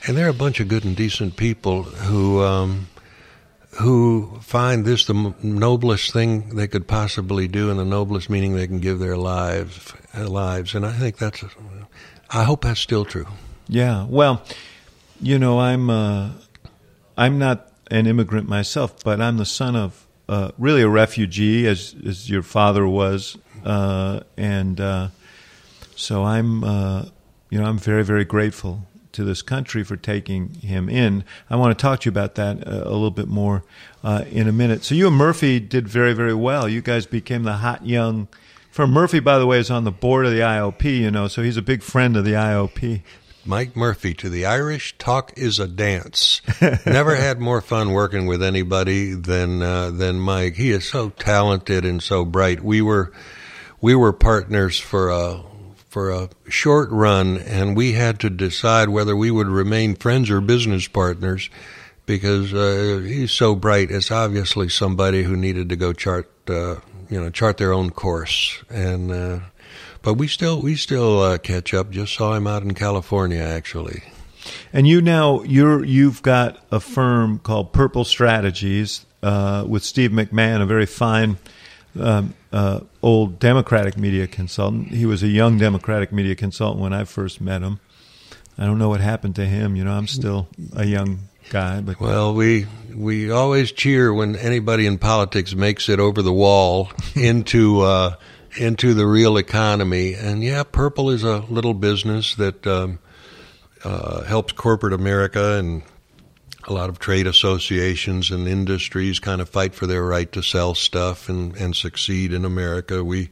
[0.06, 2.86] and there are a bunch of good and decent people who um,
[3.80, 8.68] who find this the noblest thing they could possibly do, and the noblest meaning they
[8.68, 10.76] can give their lives lives.
[10.76, 11.42] And I think that's.
[12.30, 13.26] I hope that's still true.
[13.66, 14.06] Yeah.
[14.08, 14.44] Well,
[15.20, 16.30] you know, I'm uh,
[17.16, 21.96] I'm not an immigrant myself, but I'm the son of uh, really a refugee, as
[22.06, 25.08] as your father was, uh, and uh,
[26.02, 27.06] so I'm uh,
[27.48, 31.22] you know I'm very very grateful to this country for taking him in.
[31.48, 33.62] I want to talk to you about that uh, a little bit more
[34.02, 34.84] uh, in a minute.
[34.84, 36.68] So you and Murphy did very very well.
[36.68, 38.28] You guys became the hot young.
[38.70, 41.42] For Murphy, by the way, is on the board of the IOP, you know, so
[41.42, 43.02] he's a big friend of the IOP.
[43.44, 46.40] Mike Murphy to the Irish, talk is a dance.
[46.86, 50.54] Never had more fun working with anybody than uh, than Mike.
[50.54, 52.64] He is so talented and so bright.
[52.64, 53.12] We were
[53.80, 55.42] we were partners for a
[55.92, 60.40] for a short run, and we had to decide whether we would remain friends or
[60.40, 61.50] business partners
[62.06, 63.90] because uh, he's so bright.
[63.90, 66.76] It's obviously somebody who needed to go chart uh,
[67.10, 69.12] you know chart their own course and.
[69.12, 69.40] Uh,
[70.00, 71.90] but we still we still uh, catch up.
[71.90, 74.02] Just saw him out in California, actually.
[74.72, 80.60] And you now you're you've got a firm called Purple Strategies uh, with Steve McMahon,
[80.60, 81.38] a very fine
[82.00, 84.88] um, uh, old Democratic media consultant.
[84.88, 87.80] He was a young Democratic media consultant when I first met him.
[88.58, 89.76] I don't know what happened to him.
[89.76, 94.86] You know, I'm still a young guy, but Well, we we always cheer when anybody
[94.86, 98.16] in politics makes it over the wall into uh,
[98.58, 100.14] into the real economy.
[100.14, 102.98] And yeah, Purple is a little business that um,
[103.84, 105.82] uh, helps corporate America and
[106.66, 110.74] a lot of trade associations and industries kind of fight for their right to sell
[110.74, 113.02] stuff and, and succeed in America.
[113.04, 113.30] We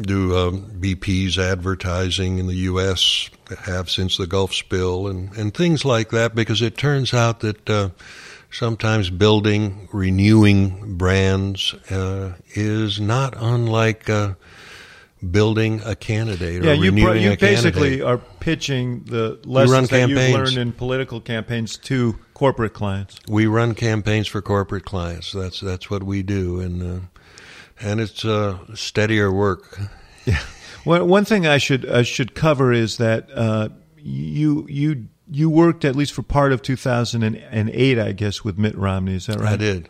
[0.00, 3.28] do um, BP's advertising in the U.S.
[3.64, 7.68] have since the Gulf spill and, and things like that because it turns out that
[7.68, 7.90] uh,
[8.50, 14.34] sometimes building, renewing brands uh, is not unlike uh,
[15.28, 18.02] building a candidate yeah, or you you basically candidate.
[18.02, 23.20] are pitching the lessons that you've learned in political campaigns to corporate clients.
[23.28, 25.32] We run campaigns for corporate clients.
[25.32, 27.04] That's that's what we do, and uh,
[27.80, 29.78] and it's uh, steadier work.
[30.84, 35.84] Well, one thing I should I should cover is that uh, you you you worked
[35.84, 39.14] at least for part of 2008, I guess, with Mitt Romney.
[39.14, 39.52] Is that right?
[39.52, 39.88] I did.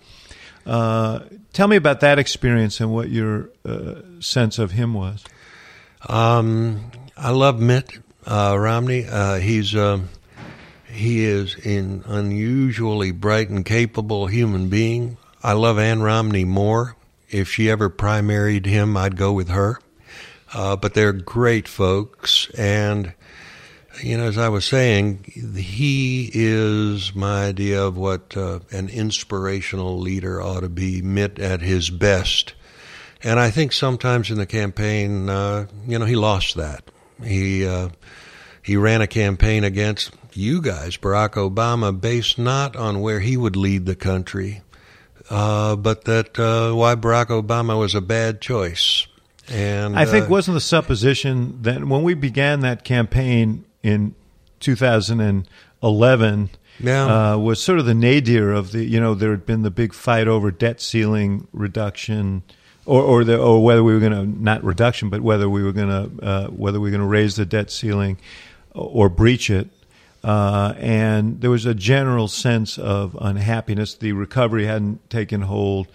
[0.71, 5.25] Uh, tell me about that experience and what your uh, sense of him was.
[6.09, 9.05] Um, I love Mitt uh, Romney.
[9.05, 10.11] Uh, he's um,
[10.87, 15.17] he is an unusually bright and capable human being.
[15.43, 16.95] I love Ann Romney more.
[17.29, 19.81] If she ever primaried him, I'd go with her.
[20.55, 23.13] Uh, but they're great folks, and
[24.03, 25.25] you know, as I was saying,
[25.57, 31.03] he is my idea of what uh, an inspirational leader ought to be.
[31.03, 32.55] Mitt at his best.
[33.23, 36.85] And I think sometimes in the campaign, uh, you know, he lost that.
[37.23, 37.91] He uh,
[38.63, 43.57] he ran a campaign against you guys, Barack Obama, based not on where he would
[43.57, 44.63] lead the country,
[45.29, 49.07] uh, but that uh, why Barack Obama was a bad choice.
[49.49, 54.15] And I think uh, wasn't the supposition that when we began that campaign in
[54.61, 57.33] 2011 Yeah.
[57.33, 59.93] uh, was sort of the nadir of the you know there had been the big
[59.93, 62.43] fight over debt ceiling reduction
[62.87, 65.73] or or the or whether we were going to not reduction but whether we were
[65.73, 68.17] going to uh, whether we were going to raise the debt ceiling
[68.73, 69.69] or breach it.
[70.23, 73.95] Uh, and there was a general sense of unhappiness.
[73.95, 75.89] The recovery hadn't taken hold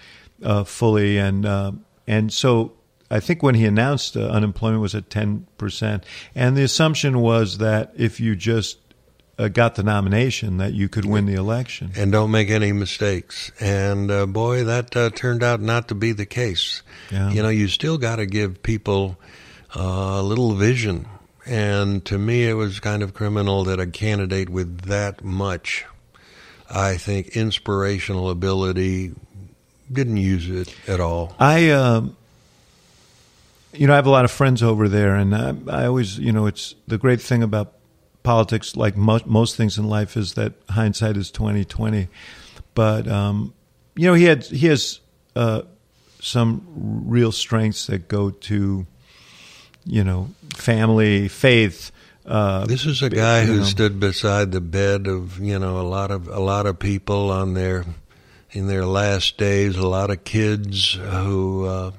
[0.43, 1.17] uh, fully.
[1.19, 1.71] And uh,
[2.07, 2.73] and so
[3.15, 6.03] I think when he announced uh, unemployment was at 10%,
[6.35, 8.77] and the assumption was that if you just
[9.37, 11.91] uh, got the nomination, that you could win the election.
[11.95, 13.53] and don't make any mistakes.
[13.59, 16.81] And uh, boy, that uh, turned out not to be the case.
[17.09, 17.31] Yeah.
[17.31, 19.17] You know, you still got to give people
[19.75, 21.07] uh, a little vision.
[21.45, 25.85] And to me, it was kind of criminal that a candidate with that much,
[26.69, 29.13] I think, inspirational ability
[29.89, 31.35] didn't use it at all.
[31.39, 32.17] I, um,
[33.77, 36.31] you know, I have a lot of friends over there, and I, I always, you
[36.31, 37.73] know, it's the great thing about
[38.23, 42.07] politics, like mo- most things in life, is that hindsight is twenty twenty.
[42.73, 43.53] But um,
[43.95, 44.99] you know, he had he has
[45.35, 45.61] uh,
[46.19, 46.65] some
[47.05, 48.85] real strengths that go to
[49.85, 51.91] you know family, faith.
[52.25, 53.63] Uh, This is a guy you who know.
[53.63, 57.53] stood beside the bed of you know a lot of a lot of people on
[57.53, 57.85] their
[58.51, 59.77] in their last days.
[59.77, 61.91] A lot of kids who uh,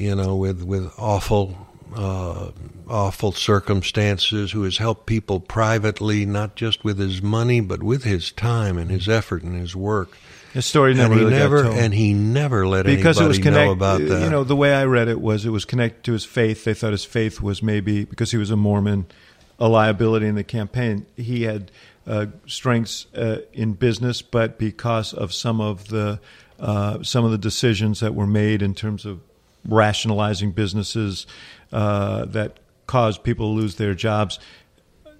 [0.00, 1.56] you know with with awful
[1.94, 2.50] uh,
[2.88, 4.52] awful circumstances.
[4.52, 8.90] Who has helped people privately, not just with his money, but with his time and
[8.90, 10.16] his effort and his work.
[10.52, 11.80] His story never and he really never got told.
[11.80, 14.06] and he never let because it was anybody know connected.
[14.06, 14.24] about that.
[14.24, 16.64] You know, the way I read it was it was connected to his faith.
[16.64, 19.06] They thought his faith was maybe because he was a Mormon,
[19.60, 21.06] a liability in the campaign.
[21.16, 21.70] He had
[22.04, 26.18] uh, strengths uh, in business, but because of some of the
[26.58, 29.20] uh, some of the decisions that were made in terms of
[29.66, 31.26] rationalizing businesses
[31.72, 34.38] uh, that caused people to lose their jobs,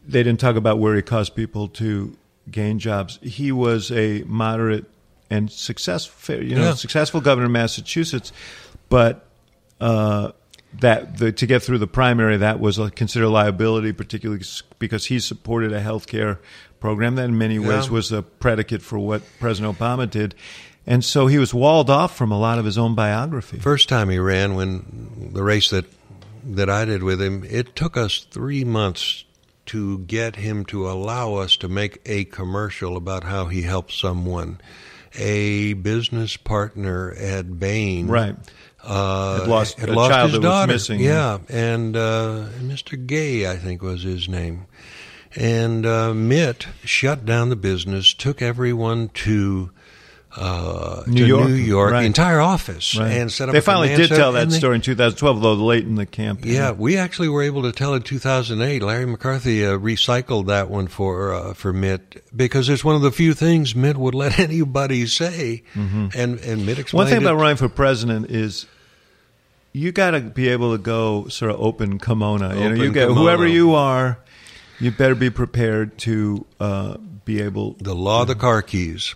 [0.07, 2.17] they didn't talk about where he caused people to
[2.51, 3.19] gain jobs.
[3.23, 4.87] He was a moderate
[5.31, 6.75] and successful, you know, Yeah.
[6.75, 8.33] successful governor of Massachusetts,
[8.89, 9.27] but
[9.81, 10.33] uh,
[10.81, 14.43] that the, to get through the primary, that was a considered liability, particularly
[14.79, 16.41] because he supported a health care
[16.81, 20.35] program that, in many ways, was a predicate for what President Obama did.
[20.87, 23.59] And so he was walled off from a lot of his own biography.
[23.59, 25.85] First time he ran, when the race that
[26.43, 29.25] that I did with him, it took us three months
[29.67, 34.59] to get him to allow us to make a commercial about how he helped someone.
[35.17, 38.35] A business partner at Bain, Right.
[38.83, 40.73] Uh, Had lost had a lost child his daughter.
[40.73, 41.01] missing.
[41.01, 43.07] Yeah, and uh, Mr.
[43.07, 44.65] Gay, I think, was his name.
[45.37, 49.71] And uh, Mitt shut down the business, took everyone to
[50.37, 52.01] uh, New York, New York, right.
[52.01, 53.11] the entire office, Right.
[53.13, 53.53] and set up.
[53.53, 56.53] they finally did tell that they- story in 2012, though late in the campaign.
[56.55, 58.81] Yeah, we actually were able to tell in 2008.
[58.83, 63.11] Larry McCarthy uh, recycled that one for uh, for Mitt because it's one of the
[63.11, 66.97] few things Mitt would let anybody say, and and Mitt explained Mm-hmm.
[66.97, 67.25] One thing it.
[67.25, 68.67] about running for president is
[69.73, 72.53] you got to be able to go sort of open kimono.
[72.55, 74.19] you know, you Open get whoever you are,
[74.81, 77.75] you better be prepared to uh, be able.
[77.81, 79.15] the law of the car keys.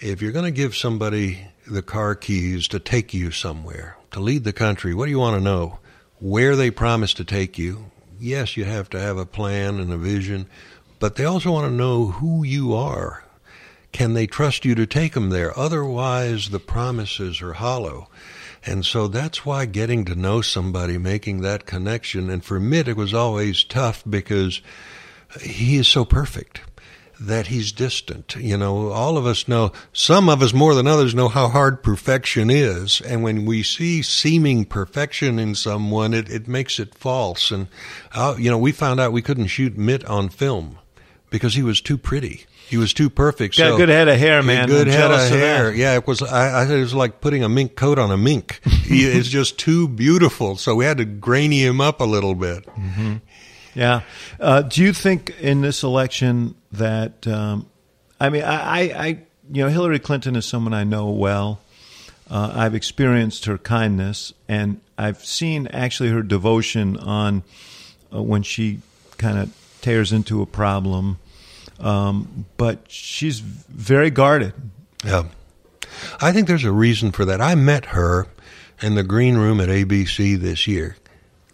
[0.00, 4.42] If you're going to give somebody the car keys to take you somewhere, to lead
[4.42, 5.78] the country, what do you want to know?
[6.18, 7.92] Where they promise to take you.
[8.18, 10.46] Yes, you have to have a plan and a vision,
[10.98, 13.22] but they also want to know who you are.
[13.92, 15.56] Can they trust you to take them there?
[15.56, 18.08] Otherwise, the promises are hollow.
[18.66, 22.96] And so that's why getting to know somebody, making that connection, and for Mitt, it
[22.96, 24.60] was always tough because
[25.40, 26.62] he is so perfect
[27.26, 28.36] that he's distant.
[28.36, 31.82] You know, all of us know, some of us more than others know how hard
[31.82, 33.00] perfection is.
[33.00, 37.50] And when we see seeming perfection in someone, it, it makes it false.
[37.50, 37.68] And,
[38.12, 40.78] uh, you know, we found out we couldn't shoot Mitt on film
[41.30, 42.46] because he was too pretty.
[42.68, 43.58] He was too perfect.
[43.58, 44.68] Got a good head of hair, man.
[44.68, 45.74] Good I'm head of hair.
[45.74, 46.22] Yeah, it was.
[46.22, 48.60] I, I, it was like putting a mink coat on a mink.
[48.84, 50.56] he is just too beautiful.
[50.56, 52.66] So we had to grainy him up a little bit.
[53.74, 54.02] Yeah.
[54.38, 57.68] Uh, do you think in this election that um,
[58.20, 59.06] I mean, I, I,
[59.52, 61.60] you know, Hillary Clinton is someone I know well.
[62.30, 67.42] Uh, I've experienced her kindness, and I've seen actually her devotion on
[68.14, 68.80] uh, when she
[69.18, 71.18] kind of tears into a problem.
[71.80, 74.54] Um, but she's very guarded.
[75.04, 75.24] Yeah.
[76.20, 77.40] I think there's a reason for that.
[77.40, 78.26] I met her
[78.80, 80.96] in the green room at ABC this year.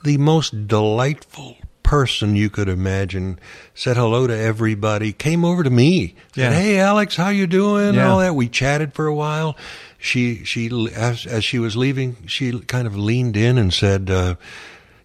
[0.05, 1.57] The most delightful
[1.91, 3.37] person you could imagine.
[3.75, 5.13] Said hello to everybody.
[5.13, 6.15] Came over to me.
[6.37, 6.51] Yeah.
[6.51, 8.09] Said, "Hey, Alex, how you doing?" Yeah.
[8.09, 8.37] All that.
[8.37, 9.57] We chatted for a while.
[9.99, 14.37] She she as as she was leaving, she kind of leaned in and said, uh,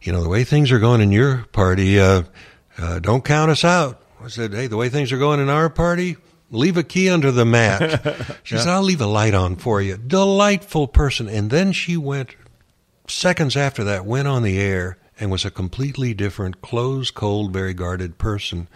[0.03, 2.21] "You know, the way things are going in your party, uh,
[2.77, 5.71] uh, don't count us out." I said, "Hey, the way things are going in our
[5.71, 6.17] party."
[6.51, 8.37] Leave a key under the mat.
[8.43, 9.97] She said, I'll leave a light on for you.
[9.97, 11.27] Delightful person.
[11.27, 12.35] And then she went,
[13.07, 17.73] seconds after that, went on the air and was a completely different, close, cold, very
[17.73, 18.67] guarded person.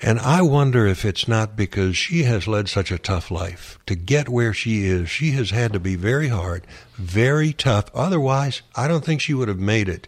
[0.00, 3.78] And I wonder if it's not because she has led such a tough life.
[3.86, 7.86] To get where she is, she has had to be very hard, very tough.
[7.94, 10.06] Otherwise, I don't think she would have made it.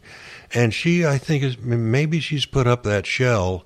[0.52, 3.64] And she, I think, is maybe she's put up that shell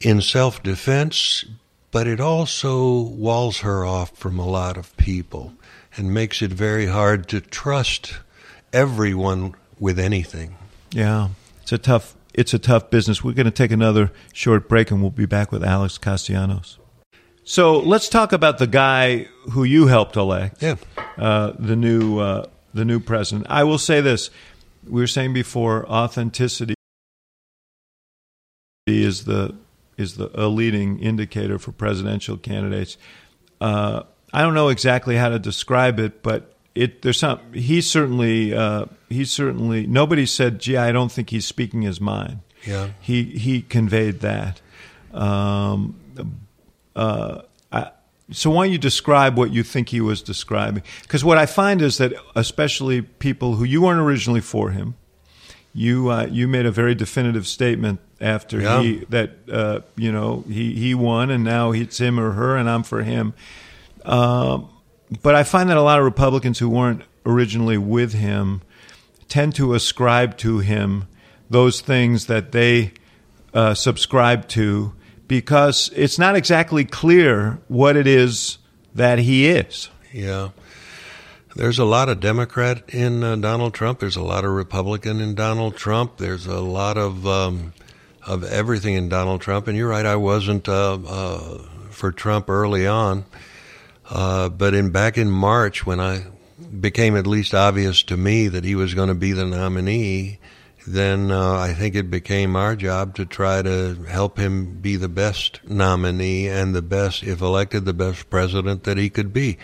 [0.00, 1.44] in self defense,
[1.90, 5.54] but it also walls her off from a lot of people
[5.96, 8.14] and makes it very hard to trust
[8.72, 10.56] everyone with anything.
[10.96, 11.28] Yeah,
[11.60, 12.14] it's a tough.
[12.32, 13.22] It's a tough business.
[13.22, 16.78] We're going to take another short break, and we'll be back with Alex Castellanos.
[17.44, 20.62] So let's talk about the guy who you helped elect.
[20.62, 20.76] Yeah.
[21.18, 23.46] uh, the new uh, the new president.
[23.50, 24.30] I will say this:
[24.88, 26.74] we were saying before, authenticity
[28.86, 29.54] is the
[29.98, 32.96] is the a leading indicator for presidential candidates.
[33.60, 37.40] Uh, I don't know exactly how to describe it, but it there's some.
[37.52, 42.40] He certainly uh, he certainly nobody said, "Gee, I don't think he's speaking his mind."
[42.66, 44.60] Yeah, he he conveyed that.
[45.12, 45.96] Um,
[46.94, 47.90] uh, I,
[48.30, 50.82] so why don't you describe what you think he was describing?
[51.02, 54.94] Because what I find is that especially people who you weren't originally for him,
[55.74, 58.82] you uh, you made a very definitive statement after Yeah.
[58.82, 62.68] he that uh, you know he he won and now it's him or her and
[62.68, 63.34] I'm for him.
[64.04, 64.68] Um,
[65.22, 68.62] but I find that a lot of Republicans who weren't originally with him
[69.28, 71.06] tend to ascribe to him
[71.50, 72.92] those things that they
[73.54, 74.92] uh, subscribe to
[75.28, 78.58] because it's not exactly clear what it is
[78.94, 79.88] that he is.
[80.12, 80.50] yeah.
[81.56, 83.98] There's a lot of Democrat in uh, Donald Trump.
[83.98, 86.18] There's a lot of Republican in Donald Trump.
[86.18, 87.72] There's a lot of um,
[88.26, 89.66] of everything in Donald Trump.
[89.66, 93.24] And you're right, I wasn't uh, uh, for Trump early on,
[94.10, 96.24] uh, but in back in March when I
[96.80, 100.38] became at least obvious to me that he was going to be the nominee,
[100.86, 105.08] then uh, I think it became our job to try to help him be the
[105.08, 109.58] best nominee and the best, if elected, the best president that he could be.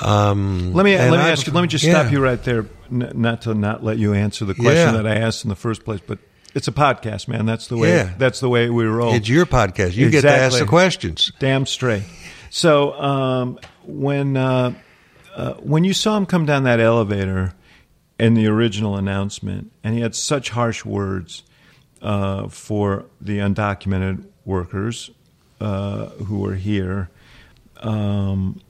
[0.00, 1.52] Um, Let me let me I've- ask you.
[1.52, 1.92] Let me just yeah.
[2.00, 2.66] stop you right there.
[2.90, 5.02] N- not to not let you answer the question Yeah.
[5.02, 6.18] that I asked in the first place, but
[6.54, 7.44] it's a podcast, man.
[7.44, 7.90] That's the way.
[7.90, 8.14] Yeah.
[8.16, 9.12] That's the way we roll.
[9.14, 9.94] It's your podcast.
[9.94, 11.32] You get to ask the questions.
[11.38, 12.02] Damn straight.
[12.48, 14.74] So um, when uh,
[15.34, 17.54] uh, when you saw him come down that elevator
[18.18, 21.42] in the original announcement, and he had such harsh words
[22.02, 25.10] uh, for the undocumented workers
[25.60, 27.10] uh, who were here,
[27.78, 28.60] um,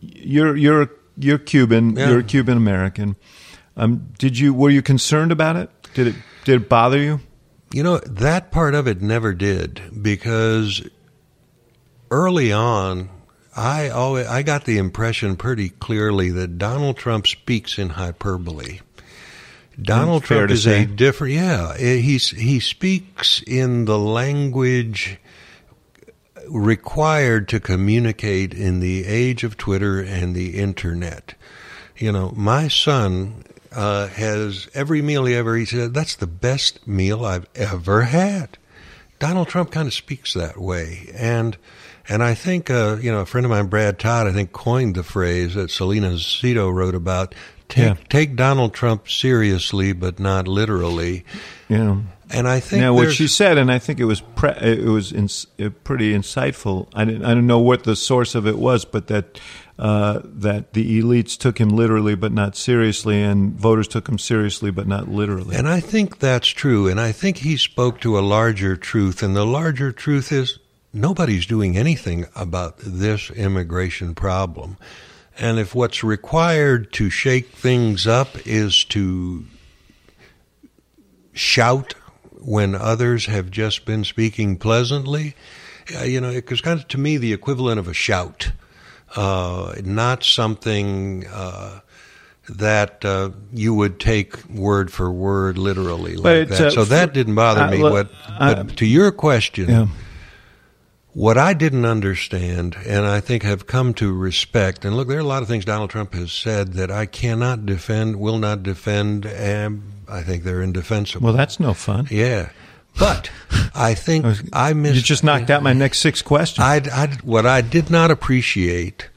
[0.00, 1.96] you're you're you're Cuban.
[1.96, 2.10] Yeah.
[2.10, 3.16] You're a Cuban American.
[3.76, 5.70] Um, did you were you concerned about it?
[5.94, 7.20] Did it did it bother you?
[7.72, 10.88] You know, that part of it never did because
[12.10, 13.10] early on,
[13.56, 18.80] I always I got the impression pretty clearly that Donald Trump speaks in hyperbole.
[19.80, 20.82] Donald Fair Trump is say.
[20.82, 21.76] a different, yeah.
[21.76, 25.18] He's he speaks in the language
[26.48, 31.34] required to communicate in the age of Twitter and the internet.
[31.96, 35.70] You know, my son uh, has every meal he ever eats.
[35.70, 38.58] he said, That's the best meal I've ever had.
[39.18, 41.56] Donald Trump kind of speaks that way, and
[42.08, 44.94] and I think uh, you know a friend of mine, Brad Todd, I think coined
[44.94, 47.34] the phrase that Selena Zito wrote about.
[47.68, 47.94] Take, Yeah.
[48.10, 51.24] take Donald Trump seriously, but not literally.
[51.70, 52.04] Know.
[52.30, 55.12] And I think Now, what she said, and I think it was pre- it was
[55.12, 56.88] ins- uh, pretty insightful.
[56.94, 59.38] I didn't I don't know what the source of it was, but that
[59.78, 64.70] uh, that the elites took him literally but not seriously, and voters took him seriously
[64.70, 65.56] but not literally.
[65.56, 66.86] And I think that's true.
[66.88, 69.22] And I think he spoke to a larger truth.
[69.22, 70.58] And the larger truth is
[70.94, 74.76] nobody's doing anything about this immigration problem.
[75.38, 79.44] And if what's required to shake things up is to
[81.32, 81.94] shout
[82.32, 85.34] when others have just been speaking pleasantly,
[85.98, 88.52] uh, you know, it was kind of to me the equivalent of a shout,
[89.16, 91.26] uh, not something.
[91.26, 91.80] Uh,
[92.46, 96.60] that uh, you would take word for word literally like that.
[96.60, 97.80] uh, so that didn't bother uh, me.
[97.80, 99.86] what, I- but to your question, yeah.
[101.14, 105.20] What I didn't understand, and I think have come to respect, and look, there are
[105.20, 109.24] a lot of things Donald Trump has said that I cannot defend, will not defend,
[109.24, 111.24] and I think they're indefensible.
[111.24, 112.08] Well, that's no fun.
[112.10, 112.50] yeah,
[112.98, 113.30] but
[113.74, 114.96] I think I missed.
[114.96, 116.64] You just knocked out my next six questions.
[116.64, 119.08] I, I, what I did not appreciate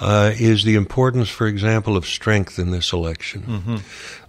[0.00, 3.42] uh, is the importance, for example, of strength in this election.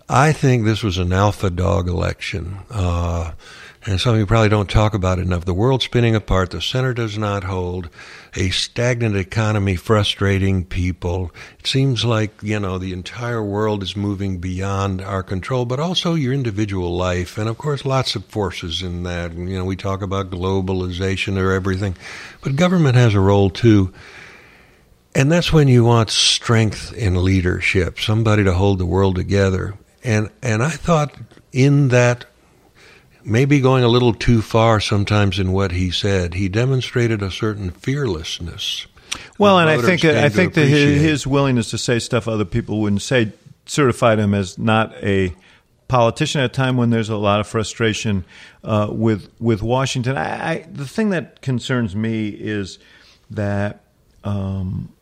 [0.09, 2.59] I think this was an alpha dog election.
[2.71, 3.33] Uh,
[3.85, 5.45] and some of you probably don't talk about it enough.
[5.45, 6.49] The world's spinning apart.
[6.49, 7.89] The center does not hold.
[8.35, 11.31] A stagnant economy frustrating people.
[11.59, 16.15] It seems like, you know, the entire world is moving beyond our control, but also
[16.15, 17.37] your individual life.
[17.37, 19.31] And of course, lots of forces in that.
[19.31, 21.95] And, you know, we talk about globalization or everything,
[22.41, 23.93] but government has a role too.
[25.15, 29.75] And that's when you want strength in leadership, somebody to hold the world together.
[30.03, 31.15] And and I thought
[31.51, 32.25] in that
[33.23, 37.71] maybe going a little too far sometimes in what he said, he demonstrated a certain
[37.71, 38.87] fearlessness.
[39.37, 42.79] Well, and I think I think that his, his willingness to say stuff other people
[42.79, 43.33] wouldn't say
[43.65, 45.33] certified him as not a
[45.87, 48.23] politician at a time when there's a lot of frustration
[48.63, 50.17] uh, with with Washington.
[50.17, 52.77] I, I, the thing that concerns me is
[53.31, 53.81] that
[54.23, 54.93] um,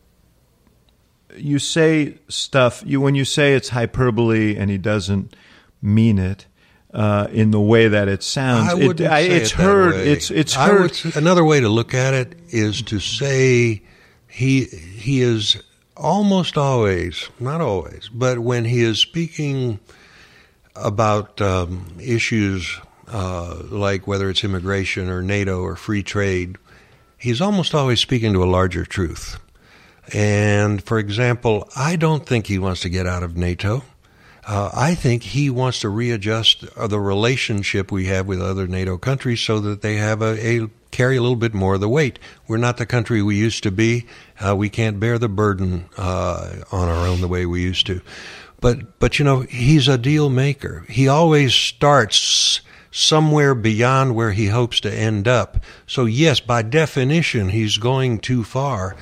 [1.36, 5.34] you say stuff you when you say it's hyperbole and he doesn't
[5.82, 6.46] mean it.
[6.92, 8.72] uh, in the way that it sounds.
[8.72, 9.94] I it, I, say it's it heard.
[9.94, 10.08] way.
[10.10, 10.80] It's it's heard.
[11.04, 13.82] would another way to look at it is to say
[14.26, 15.62] he he is
[15.96, 19.78] almost always, not always, but when he is speaking
[20.76, 26.56] about um, issues uh, like whether it's immigration or NATO or free trade,
[27.16, 29.38] he's almost always speaking to a larger truth.
[30.12, 33.82] And for example, I don't think he wants to get out of NATO.
[34.46, 38.96] Uh, I think he wants to readjust uh, the relationship we have with other NATO
[38.96, 42.18] countries so that they have a, a carry a little bit more of the weight.
[42.46, 44.06] We're not the country we used to be.
[44.40, 48.00] Uh, we can't bear the burden uh, on our own the way we used to.
[48.60, 50.84] But but you know he's a deal maker.
[50.88, 55.62] He always starts somewhere beyond where he hopes to end up.
[55.86, 58.96] So yes, by definition, he's going too far.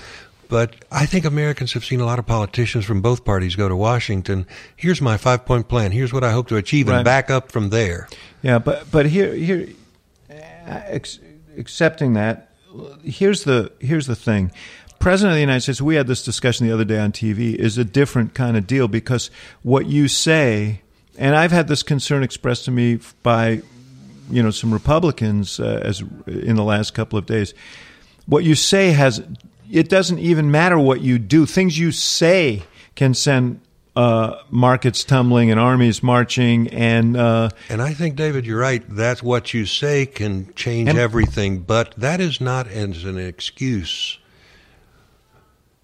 [0.48, 3.76] But I think Americans have seen a lot of politicians from both parties go to
[3.76, 4.46] Washington.
[4.76, 5.92] Here's my five point plan.
[5.92, 6.96] Here's what I hope to achieve, Right.
[6.96, 8.08] and back up from there.
[8.42, 9.68] Yeah, but but here here,
[10.30, 11.18] ex-
[11.58, 12.50] accepting that,
[13.02, 14.52] here's the here's the thing.
[14.98, 17.76] President of the United States, we had this discussion the other day on TV, is
[17.76, 19.30] a different kind of deal because
[19.62, 20.80] what you say,
[21.18, 23.60] and I've had this concern expressed to me by,
[24.30, 27.52] you know, some Republicans uh, as in the last couple of days.
[28.24, 29.22] What you say has,
[29.70, 31.46] it doesn't even matter what you do.
[31.46, 32.62] Things you say
[32.94, 33.60] can send
[33.94, 37.16] uh, markets tumbling and armies marching and.
[37.16, 38.82] Uh, And I think, David, you're right.
[38.88, 44.18] That's what you say can change And- everything, but that is not as an excuse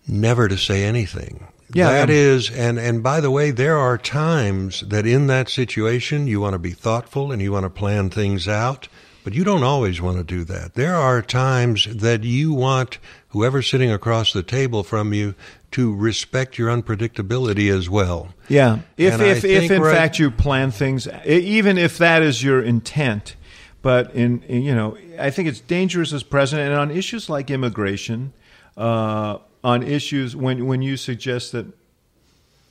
[0.06, 1.46] never to say anything.
[1.74, 5.48] Yeah, that um, is, and and by the way, there are times that in that
[5.48, 8.88] situation you want to be thoughtful and you want to plan things out,
[9.24, 10.74] but you don't always want to do that.
[10.74, 12.98] There are times that you want
[13.32, 15.34] whoever's sitting across the table from you
[15.70, 18.34] to respect your unpredictability as well.
[18.48, 22.42] Yeah, if And if, if in right- fact you plan things, even if that is
[22.42, 23.36] your intent,
[23.80, 27.50] but in, in you know, I think it's dangerous as president, and on issues like
[27.50, 28.32] immigration,
[28.76, 31.66] uh, on issues when when you suggest that,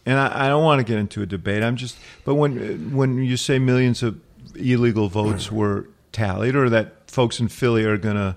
[0.05, 1.64] and I, I don't want to get into a debate.
[1.64, 4.20] I'm just, but when when you say millions of
[4.55, 8.36] illegal votes were tallied, or that folks in Philly are going to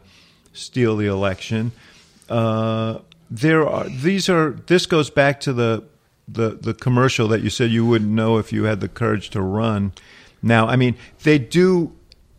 [0.52, 1.72] steal the election.
[2.28, 2.98] Uh,
[3.30, 5.84] there are these are this goes back to the
[6.28, 9.42] the the commercial that you said you wouldn't know if you had the courage to
[9.42, 9.92] run.
[10.42, 11.92] Now, I mean, they do.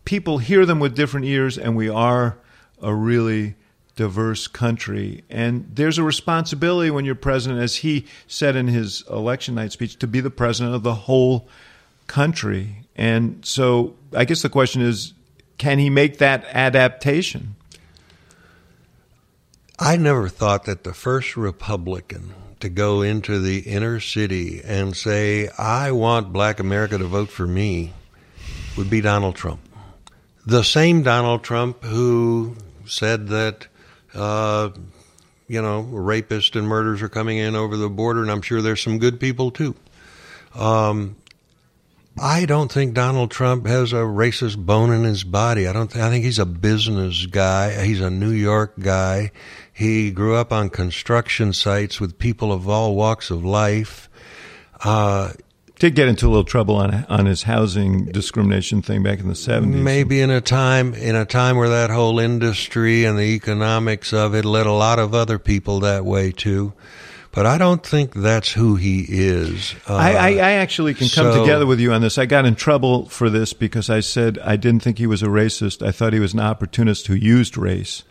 [0.04, 2.38] People hear them with different ears, and we are
[2.80, 3.56] a really
[3.96, 5.24] diverse country.
[5.28, 9.98] And there's a responsibility when you're president, as he said in his election night speech,
[9.98, 11.48] to be the president of the whole
[12.06, 12.84] country.
[12.94, 15.14] And so, I guess the question is,
[15.58, 17.56] can he make that adaptation?
[19.78, 25.50] I never thought that the first Republican to go into the inner city and say,
[25.58, 27.92] I want black America to vote for me
[28.78, 29.60] would be Donald Trump.
[30.46, 32.56] The same Donald Trump who
[32.86, 33.66] said that,
[34.14, 34.70] uh,
[35.46, 38.80] you know, rapists and murders are coming in over the border, and I'm sure there's
[38.80, 39.74] some good people too.
[40.54, 41.16] Um,
[42.18, 45.66] I don't think Donald Trump has a racist bone in his body.
[45.68, 45.90] I don't.
[45.90, 47.84] Th- I think he's a business guy.
[47.84, 49.32] He's a New York guy.
[49.72, 54.08] He grew up on construction sites with people of all walks of life.
[54.82, 55.32] Uh,
[55.78, 59.34] Did get into a little trouble on on his housing discrimination thing back in the
[59.34, 59.82] seventies.
[59.82, 64.34] maybe in a time in a time where that whole industry and the economics of
[64.34, 66.72] it led a lot of other people that way too.
[67.36, 69.74] But I don't think that's who he is.
[69.86, 72.16] Uh, I, I, I actually can come so- together with you on this.
[72.16, 75.26] I got in trouble for this because I said I didn't think he was a
[75.26, 75.86] racist.
[75.86, 78.04] I thought he was an opportunist who used race.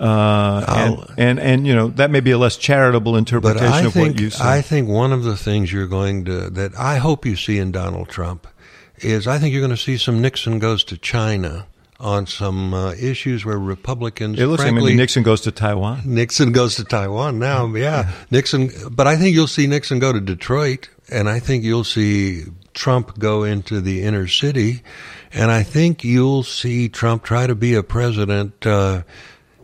[0.00, 4.14] Uh, and, and and you know that may be a less charitable interpretation of think
[4.14, 4.44] what you said.
[4.44, 7.70] I think one of the things you're going to that I hope you see in
[7.70, 8.48] Donald Trump
[8.96, 11.66] is I think you're going to see some Nixon goes to China
[11.98, 14.38] on some uh, issues where Republicans.
[14.38, 16.02] it looks like frankly, maybe Nixon goes to Taiwan.
[16.04, 17.66] Nixon goes to Taiwan now.
[17.74, 18.70] Yeah, Nixon.
[18.90, 22.44] But I think you'll see Nixon go to Detroit, and I think you'll see
[22.74, 24.82] Trump go into the inner city,
[25.32, 28.66] and I think you'll see Trump try to be a president.
[28.66, 29.02] Uh,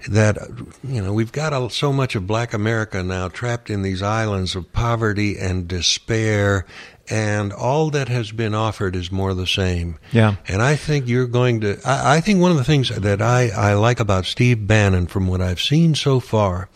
[0.09, 0.37] that
[0.83, 4.57] you know we've got a, so much of black america now trapped in these islands
[4.57, 6.67] of poverty and despair
[7.13, 10.37] and all that has been offered is more the same Yeah.
[10.49, 13.49] and i think you're going to i, I think one of the things that I,
[13.51, 16.69] I like about steve bannon from what i've seen so far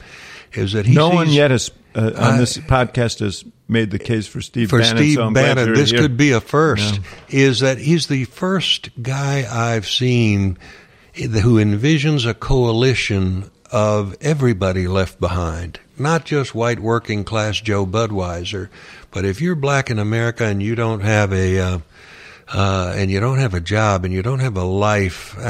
[0.53, 3.91] is that he no sees, one yet has uh, on I- this podcast has made
[3.91, 4.97] the case for Steve for Bannon.
[4.97, 5.99] Steve so Bannon, this here.
[6.01, 10.57] could be a first, is that he's the first guy I've seen
[11.14, 18.68] who envisions a coalition of everybody left behind, not just white working class Joe Budweiser,
[19.11, 21.78] but if you're black in America and you don't have a uh,
[22.49, 25.40] uh, and you don't have a job and you don't have a life uh,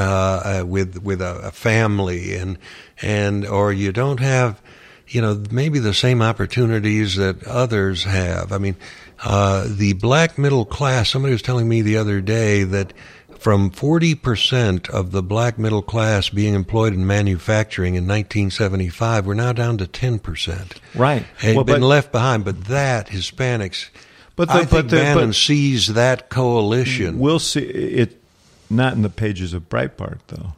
[0.61, 2.59] uh, with with a, a family and
[3.03, 4.61] and or you don't have
[5.09, 8.53] you know maybe the same opportunities that others have.
[8.53, 8.77] I mean,
[9.25, 11.11] uh, the black middle class.
[11.11, 12.93] Somebody was telling me the other day that
[13.39, 19.53] from 40% of the black middle class being employed in manufacturing in 1975, we're now
[19.53, 20.73] down to 10%.
[20.95, 21.25] Right.
[21.43, 22.45] And well, been but, left behind.
[22.45, 23.89] But that, Hispanics,
[24.37, 27.19] but the, I think but the, Bannon but sees that coalition.
[27.19, 28.21] We'll see it,
[28.69, 30.55] not in the pages of Breitbart, though.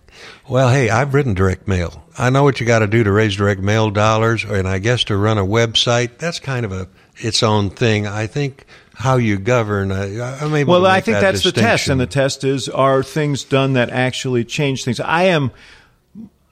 [0.49, 2.05] Well, hey, I've written direct mail.
[2.18, 5.05] I know what you got to do to raise direct mail dollars, and I guess
[5.05, 8.07] to run a website, that's kind of a its own thing.
[8.07, 8.64] I think
[8.99, 9.92] how you govern.
[9.92, 13.44] I, I'm well, I think that that's the test, and the test is: are things
[13.44, 14.99] done that actually change things?
[14.99, 15.53] I am.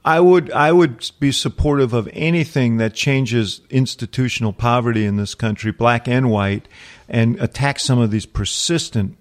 [0.05, 5.73] I would I would be supportive of anything that changes institutional poverty in this country,
[5.73, 6.69] black and white,
[7.09, 9.19] and attack some of these persistent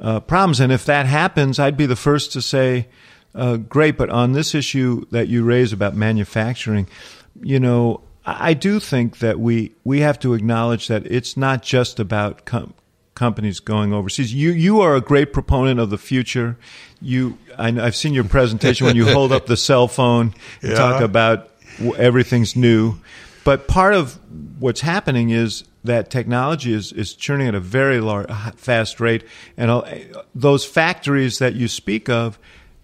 [0.00, 0.58] uh, problems.
[0.58, 2.88] And if that happens, I'd be the first to say,
[3.36, 6.88] uh, "Great." But on this issue that you raise about manufacturing,
[7.40, 12.00] you know, I do think that we we have to acknowledge that it's not just
[12.00, 12.74] about com-
[13.14, 14.32] companies going overseas.
[14.32, 16.56] You you are a great proponent of the future.
[17.00, 20.76] You I, have seen your presentation when you hold up the cell phone and yeah.
[20.76, 21.50] talk about
[21.96, 22.96] everything's new.
[23.44, 24.18] But part of
[24.58, 29.22] what's happening is that technology is, is churning at a very large, fast rate,
[29.58, 29.84] and
[30.34, 32.38] those factories that you speak of,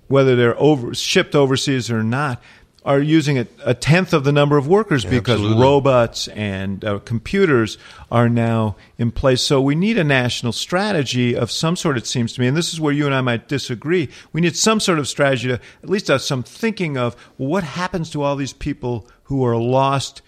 [0.09, 2.43] whether they're over, shipped overseas or not,
[2.83, 5.63] are using a, a, tenth of the number of workers because Absolutely.
[5.63, 7.77] robots and uh, computers
[8.11, 9.43] are now in place.
[9.43, 12.47] So we need a national strategy of some sort, it seems to me.
[12.47, 14.09] And this is where you and I might disagree.
[14.33, 17.65] We need some sort of strategy to at least have some thinking of well, what
[17.65, 20.23] happens to all these people who are lost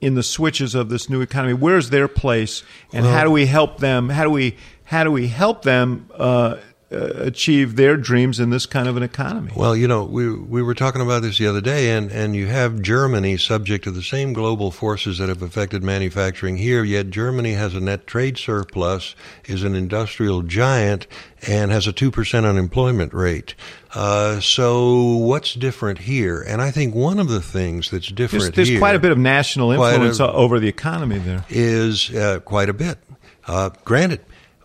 [0.00, 1.54] in the switches of this new economy.
[1.54, 2.62] Where's their place,
[2.92, 4.08] and well, how do we help them?
[4.08, 6.08] How do we how do we help them?
[6.12, 6.60] Uh, uh,
[6.90, 9.52] achieve their dreams in this kind of an economy.
[9.54, 12.46] Well, you know, we we were talking about this the other day, and, and you
[12.46, 17.52] have Germany subject to the same global forces that have affected manufacturing here, yet Germany
[17.52, 19.14] has a net trade surplus,
[19.44, 21.06] is an industrial giant,
[21.46, 23.54] and has a 2% unemployment rate.
[23.94, 26.42] Uh, so what's different here?
[26.42, 29.12] And I think one of the things that's different there's, there's here, quite a bit
[29.12, 31.44] of national influence a, over the economy there.
[31.48, 32.98] Is uh, quite a bit.
[33.46, 34.20] Uh, granted,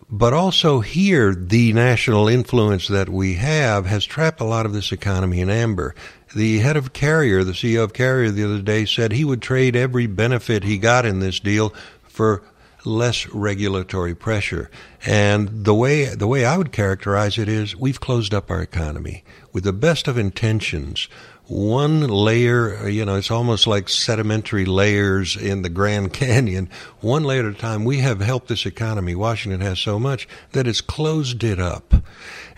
[0.08, 4.92] but also here, the national influence that we have has trapped a lot of this
[4.92, 5.94] economy in amber.
[6.34, 9.74] The head of Carrier, the CEO of Carrier the other day said he would trade
[9.74, 12.42] every benefit he got in this deal for
[12.84, 14.70] less regulatory pressure.
[15.04, 19.24] And the way the way I would characterize it is we've closed up our economy
[19.52, 21.08] with the best of intentions
[21.48, 26.68] one layer, you know, it's almost like sedimentary layers in the Grand Canyon.
[27.00, 29.14] One layer at a time, we have helped this economy.
[29.14, 31.94] Washington has so much that it's closed it up.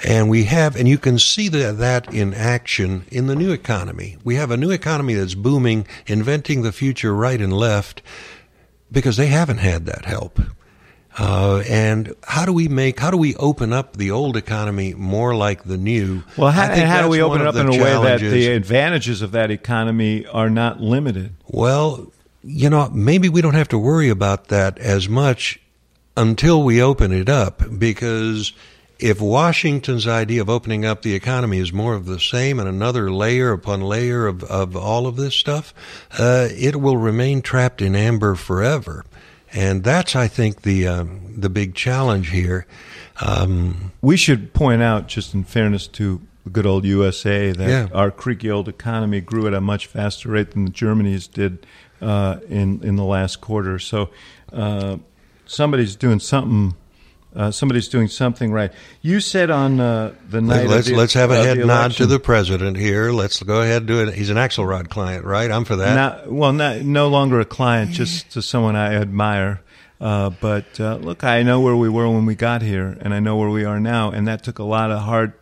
[0.05, 4.17] And we have, and you can see that, that in action in the new economy.
[4.25, 8.01] We have a new economy that's booming, inventing the future right and left
[8.91, 10.41] because they haven't had that help.
[11.19, 15.35] Uh, and how do we make, how do we open up the old economy more
[15.35, 16.23] like the new?
[16.37, 19.21] Well, how, and how do we open it up in a way that the advantages
[19.21, 21.35] of that economy are not limited?
[21.49, 22.13] Well,
[22.45, 25.61] you know, maybe we don't have to worry about that as much
[26.17, 28.53] until we open it up because
[29.01, 33.11] if Washington's idea of opening up the economy is more of the same and another
[33.11, 35.75] layer upon layer of, of all of this stuff,
[36.19, 39.05] uh, it will remain trapped in amber forever
[39.53, 42.67] and that's I think the um, the big challenge here.
[43.21, 47.89] Um, we should point out, just in fairness to the good old USA, that yeah.
[47.93, 51.67] our creaky old economy grew at a much faster rate than the Germany's did
[52.01, 53.79] uh, in in the last quarter.
[53.79, 54.11] So
[54.53, 54.99] uh,
[55.47, 56.77] somebody's doing something
[57.35, 58.73] uh, somebody's doing something right.
[59.03, 60.67] You said on uh, the night.
[60.67, 63.13] Let's the, let's have a head nod to the president here.
[63.13, 64.15] Let's go ahead and do it.
[64.15, 65.51] He's an Axelrod client, right?
[65.51, 65.95] I'm for that.
[65.95, 69.61] Not, well, not, no longer a client, just to someone I admire.
[70.01, 73.21] Uh, but uh, look, I know where we were when we got here, and I
[73.21, 75.33] know where we are now, and that took a lot of hard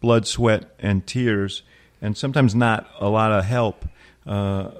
[0.00, 1.62] blood, sweat, and tears,
[2.02, 3.86] and sometimes not a lot of help.
[4.26, 4.70] Uh,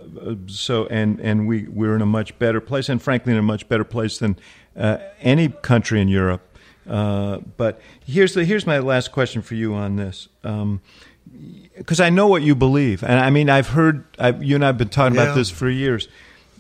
[0.46, 3.68] so, and and we we're in a much better place, and frankly, in a much
[3.68, 4.36] better place than
[4.76, 6.42] uh, any country in Europe.
[6.88, 10.28] Uh, but here's the here's my last question for you on this.
[10.42, 14.64] because um, I know what you believe, and I mean I've heard I, you and
[14.64, 15.22] I've been talking yeah.
[15.22, 16.08] about this for years,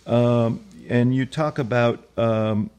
[0.06, 2.70] um, and you talk about um,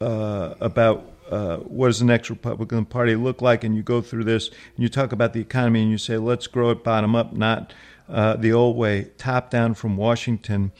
[0.00, 4.24] uh, about uh, what does the next Republican Party look like, and you go through
[4.24, 7.32] this, and you talk about the economy, and you say let's grow it bottom up,
[7.32, 7.72] not
[8.08, 10.72] uh, the old way, top down from Washington.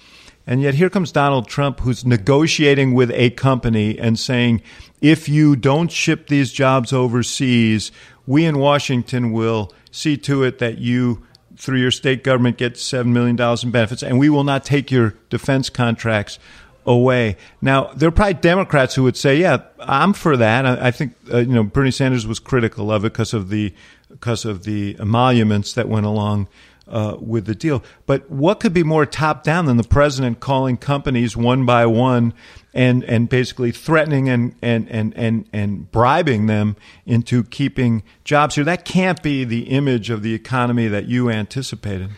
[0.47, 4.62] And yet here comes Donald Trump, who's negotiating with a company and saying,
[5.01, 7.90] if you don't ship these jobs overseas,
[8.26, 11.24] we in Washington will see to it that you,
[11.57, 15.14] through your state government, get $7 million in benefits, and we will not take your
[15.30, 16.38] defense contracts
[16.86, 17.36] away.
[17.61, 21.14] Now, there are probably Democrats who would say, "Yeah, I'm for that." I, I think
[21.32, 23.74] uh, you know Bernie Sanders was critical of it because of the
[24.09, 26.49] because of the emoluments that went along
[26.89, 27.82] uh, with the deal.
[28.07, 32.34] But what could be more top down than the president calling companies one by one
[32.74, 38.64] and and basically threatening and and and and, and bribing them into keeping jobs here?
[38.64, 42.11] That can't be the image of the economy that you anticipated.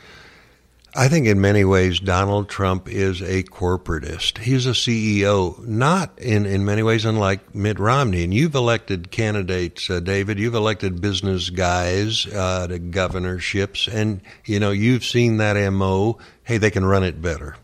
[0.99, 4.39] I think in many ways Donald Trump is a corporatist.
[4.39, 8.25] He's a CEO, not in, in many ways unlike Mitt Romney.
[8.25, 10.41] And you've elected candidates, uh, David.
[10.41, 16.19] You've elected business guys uh, to governorships, and you know you've seen that mo.
[16.43, 17.55] Hey, they can run it better.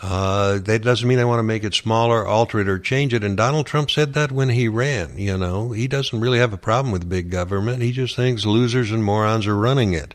[0.00, 3.22] Uh, that doesn't mean they want to make it smaller, alter it, or change it.
[3.22, 5.18] And Donald Trump said that when he ran.
[5.18, 7.82] You know, he doesn't really have a problem with big government.
[7.82, 10.14] He just thinks losers and morons are running it.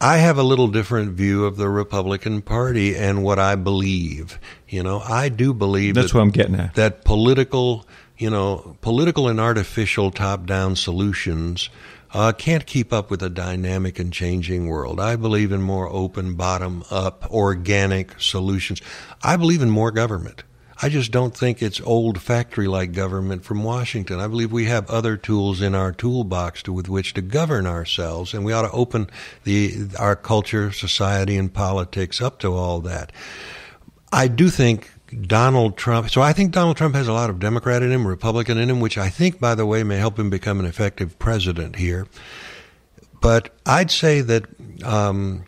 [0.00, 4.38] I have a little different view of the Republican Party and what I believe.
[4.68, 6.74] You know, I do believe that's that, what I'm getting at.
[6.74, 7.86] That political,
[8.18, 11.70] you know, political and artificial top-down solutions
[12.12, 15.00] uh, can't keep up with a dynamic and changing world.
[15.00, 18.82] I believe in more open, bottom-up, organic solutions.
[19.22, 20.44] I believe in more government.
[20.82, 24.20] I just don't think it's old factory like government from Washington.
[24.20, 28.34] I believe we have other tools in our toolbox to, with which to govern ourselves,
[28.34, 29.08] and we ought to open
[29.44, 33.10] the, our culture, society, and politics up to all that.
[34.12, 34.90] I do think
[35.22, 36.10] Donald Trump.
[36.10, 38.80] So I think Donald Trump has a lot of Democrat in him, Republican in him,
[38.80, 42.06] which I think, by the way, may help him become an effective president here.
[43.20, 44.44] But I'd say that
[44.84, 45.44] um,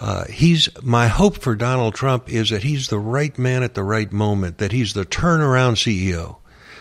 [0.00, 3.82] uh, he's my hope for Donald Trump is that he's the right man at the
[3.82, 6.36] right moment, that he's the turnaround CEO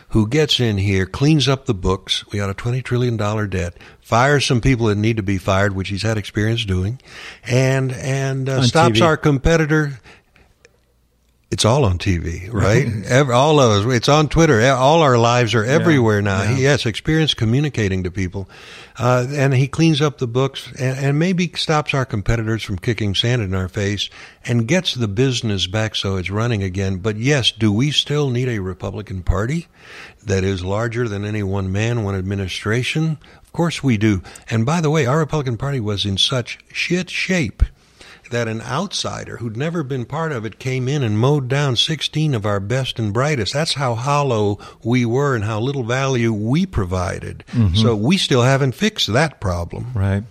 [0.09, 2.25] who gets in here, cleans up the books.
[2.31, 5.89] We got a $20 trillion debt, fires some people that need to be fired, which
[5.89, 7.01] he's had experience doing,
[7.45, 9.05] and, and uh, stops TV.
[9.05, 9.99] our competitor
[11.49, 12.87] it's all on TV, right?
[13.05, 13.93] Every, all of us.
[13.93, 14.61] It's on Twitter.
[14.71, 16.41] All our lives are everywhere yeah, now.
[16.43, 16.55] Yeah.
[16.55, 18.49] He has experience communicating to people,
[18.97, 23.15] uh, and he cleans up the books and, and, maybe stops our competitors from kicking
[23.15, 24.09] sand in our face
[24.45, 26.97] and gets the business back so it's running again.
[26.97, 29.67] But yes, do we still need a Republican Party
[30.23, 33.17] that is larger than any one man, one administration?
[33.41, 34.21] Of course we do.
[34.49, 37.63] And by the way, our Republican Party was in such shit shape
[38.29, 42.33] that an outsider who'd never been part of it came in and mowed down 16
[42.33, 43.53] of our best and brightest.
[43.53, 47.43] That's how hollow we were and how little value we provided.
[47.51, 47.75] Mm-hmm.
[47.75, 49.91] So we still haven't fixed that problem.
[49.93, 50.23] Right.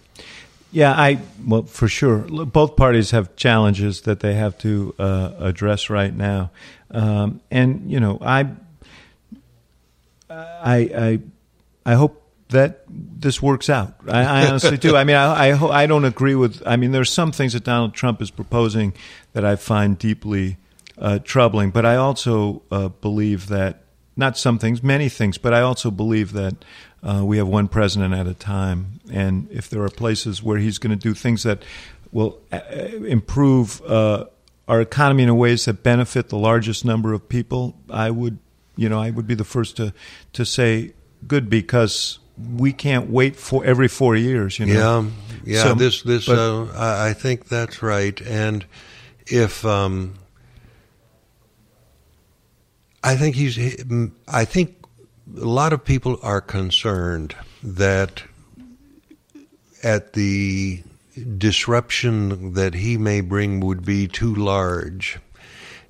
[0.73, 2.19] Yeah, I well for sure.
[2.19, 6.51] Both parties have challenges that they have to uh, address right now,
[6.91, 8.49] um, and you know, I,
[10.29, 11.21] I, I,
[11.87, 13.95] I hope that this works out.
[14.09, 14.97] I, I honestly do.
[14.97, 16.63] I mean, I, I, I don't agree with.
[16.67, 18.95] I mean, there's some things that Donald Trump is proposing
[19.33, 20.59] that I find deeply
[20.99, 23.83] uh, troubling, but I also uh, believe that
[24.17, 26.65] not some things, many things, but I also believe that
[27.03, 30.79] uh, we have one president at a time, and if there are places where he's
[30.79, 31.63] going to do things that
[32.13, 32.61] will uh,
[33.07, 34.25] improve uh,
[34.69, 38.39] our economy in ways that benefit the largest number of people, I would,
[38.77, 39.93] you know, I would be the first to
[40.33, 40.95] to say
[41.27, 44.59] good because we can't wait for every four years.
[44.59, 45.03] You know.
[45.45, 45.63] Yeah, yeah.
[45.63, 48.21] So, this this but, uh, I think that's right.
[48.21, 48.65] And
[49.27, 50.15] if um,
[53.07, 53.57] I think he's,
[54.27, 54.85] I think
[55.37, 58.25] a lot of people are concerned that
[59.83, 60.83] at the
[61.39, 65.19] disruption that he may bring would be too large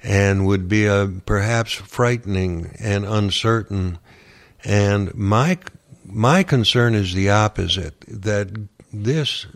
[0.02, 3.98] and would be a, perhaps frightening and uncertain.
[4.62, 5.58] And my
[6.16, 8.48] my concern is the opposite that
[8.92, 9.46] this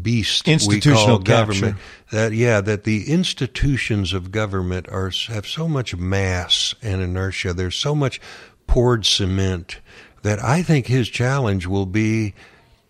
[0.00, 1.76] beast institutional we call government
[2.12, 7.74] that yeah that the institutions of government are have so much mass and inertia there's
[7.74, 8.20] so much
[8.68, 9.80] poured cement
[10.22, 12.34] that I think his challenge will be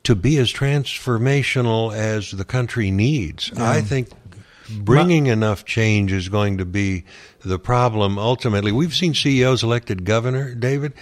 [0.05, 3.51] to be as transformational as the country needs.
[3.51, 3.61] Mm.
[3.61, 4.09] I think
[4.79, 7.05] bringing My, enough change is going to be
[7.45, 8.73] the problem ultimately.
[8.73, 10.93] We've seen CEOs elected governor, David,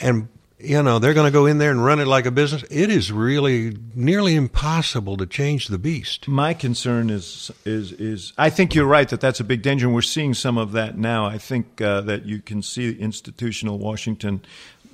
[0.00, 0.28] and
[0.60, 2.64] you know they're going to go in there and run it like a business.
[2.70, 6.26] It is really nearly impossible to change the beast.
[6.26, 9.94] My concern is is is i think you're right that that's a big danger and
[9.94, 11.26] we're seeing some of that now.
[11.26, 14.42] I think uh, that you can see institutional washington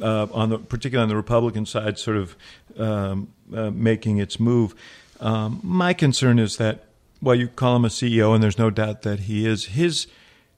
[0.01, 2.37] uh, on the particularly on the republican side sort of
[2.79, 4.75] um, uh, making its move.
[5.21, 6.85] Um, my concern is that
[7.23, 9.67] well you call him a ceo and there's no doubt that he is.
[9.67, 10.07] His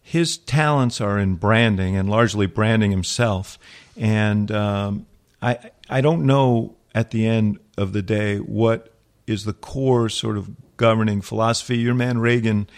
[0.07, 3.59] his talents are in branding and largely branding himself.
[3.97, 5.07] And um,
[5.43, 5.59] I
[5.91, 8.93] I don't know at the end of the day what
[9.27, 11.79] is the core sort of governing philosophy.
[11.79, 12.69] Your man Reagan,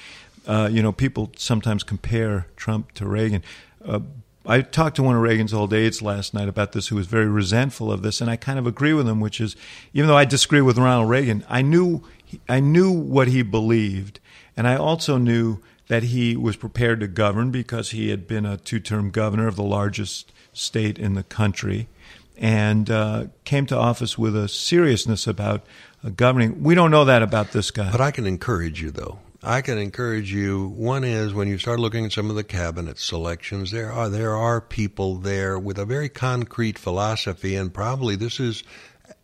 [0.47, 3.45] uh, you know, people sometimes compare Trump to Reagan.
[3.85, 4.01] Uh,
[4.47, 7.29] I talked to one of Reagan's old aides last night about this, who was very
[7.29, 9.20] resentful of this, and I kind of agree with him.
[9.20, 9.55] Which is,
[9.93, 12.05] even though I disagree with Ronald Reagan, I knew
[12.49, 14.18] I knew what he believed,
[14.57, 18.57] and I also knew that he was prepared to govern because he had been a
[18.57, 21.89] two-term governor of the largest state in the country,
[22.36, 25.66] and uh, came to office with a seriousness about
[26.05, 26.62] uh, governing.
[26.62, 27.91] We don't know that about this guy.
[27.91, 29.18] But I can encourage you, though.
[29.43, 30.68] I can encourage you.
[30.68, 34.36] One is when you start looking at some of the cabinet selections, there are there
[34.36, 38.64] are people there with a very concrete philosophy, and probably this is.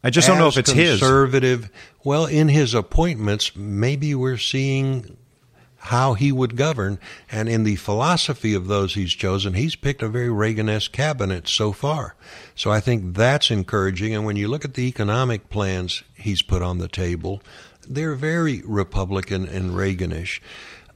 [0.02, 1.62] I just don't know if it's conservative.
[1.62, 1.70] his.
[2.04, 5.16] Well, in his appointments, maybe we're seeing
[5.89, 6.99] how he would govern.
[7.30, 11.72] And in the philosophy of those he's chosen, he's picked a very Reagan-esque cabinet so
[11.72, 12.14] far.
[12.55, 14.14] So I think that's encouraging.
[14.14, 17.43] And when you look at the economic plans he's put on the table,
[17.87, 20.41] they're very Republican and Reaganish.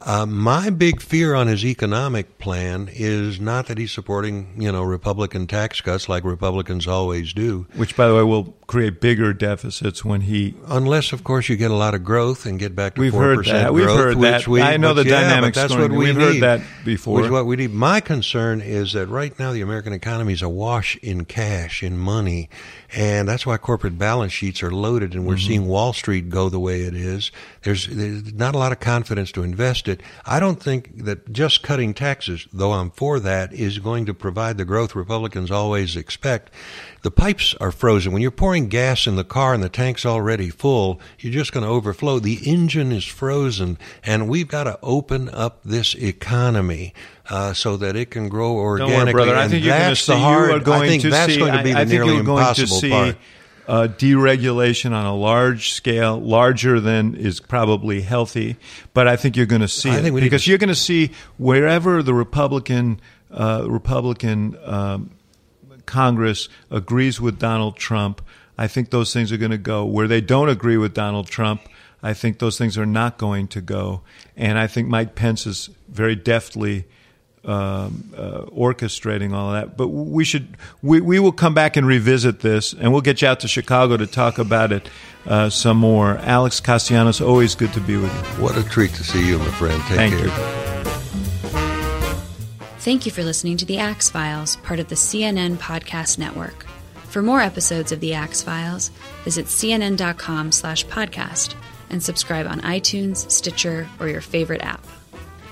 [0.00, 4.82] Uh, my big fear on his economic plan is not that he's supporting, you know,
[4.84, 7.66] Republican tax cuts like Republicans always do.
[7.74, 10.54] Which, by the way, will create bigger deficits when he.
[10.68, 13.16] Unless, of course, you get a lot of growth and get back to We've 4%
[13.18, 13.62] heard that.
[13.64, 13.74] growth.
[13.74, 14.46] We've heard that.
[14.46, 15.56] We, I know the yeah, dynamics.
[15.56, 15.90] But that's going.
[15.90, 16.22] what we We've need.
[16.22, 17.16] heard that before.
[17.16, 17.72] Which is what we need.
[17.72, 22.48] My concern is that right now the American economy is awash in cash, in money,
[22.94, 25.46] and that's why corporate balance sheets are loaded, and we're mm-hmm.
[25.46, 27.30] seeing Wall Street go the way it is.
[27.62, 30.02] There's, there's not a lot of confidence to invest it.
[30.24, 34.56] I don't think that just cutting taxes, though I'm for that, is going to provide
[34.56, 36.50] the growth Republicans always expect.
[37.02, 38.12] The pipes are frozen.
[38.12, 41.64] When you're pouring gas in the car and the tank's already full, you're just going
[41.64, 42.18] to overflow.
[42.18, 46.94] The engine is frozen, and we've got to open up this economy
[47.30, 48.96] uh, so that it can grow organically.
[48.96, 49.36] Don't worry, brother.
[49.36, 50.12] I think you're going to see.
[50.12, 52.24] Hard, going I think that's see, going to be the I, I nearly think you're
[52.24, 53.16] going to impossible see, part.
[53.68, 58.56] Uh, deregulation on a large scale, larger than is probably healthy,
[58.94, 61.10] but I think you're going to see I it because to, you're going to see
[61.36, 62.98] wherever the Republican
[63.30, 65.10] uh, Republican um,
[65.88, 68.22] Congress agrees with Donald Trump,
[68.56, 69.84] I think those things are going to go.
[69.84, 71.62] Where they don't agree with Donald Trump,
[72.02, 74.02] I think those things are not going to go.
[74.36, 76.84] And I think Mike Pence is very deftly
[77.44, 79.76] um, uh, orchestrating all of that.
[79.76, 83.28] But we should we, we will come back and revisit this, and we'll get you
[83.28, 84.88] out to Chicago to talk about it
[85.26, 86.18] uh, some more.
[86.18, 88.42] Alex Castellanos, always good to be with you.
[88.42, 89.80] What a treat to see you, my friend.
[89.82, 90.26] Take Thank care.
[90.26, 90.97] you.
[92.80, 96.64] Thank you for listening to the Axe Files, part of the CNN Podcast Network.
[97.08, 98.90] For more episodes of the Axe Files,
[99.24, 101.54] visit cnn.com/podcast
[101.90, 104.86] and subscribe on iTunes, Stitcher, or your favorite app.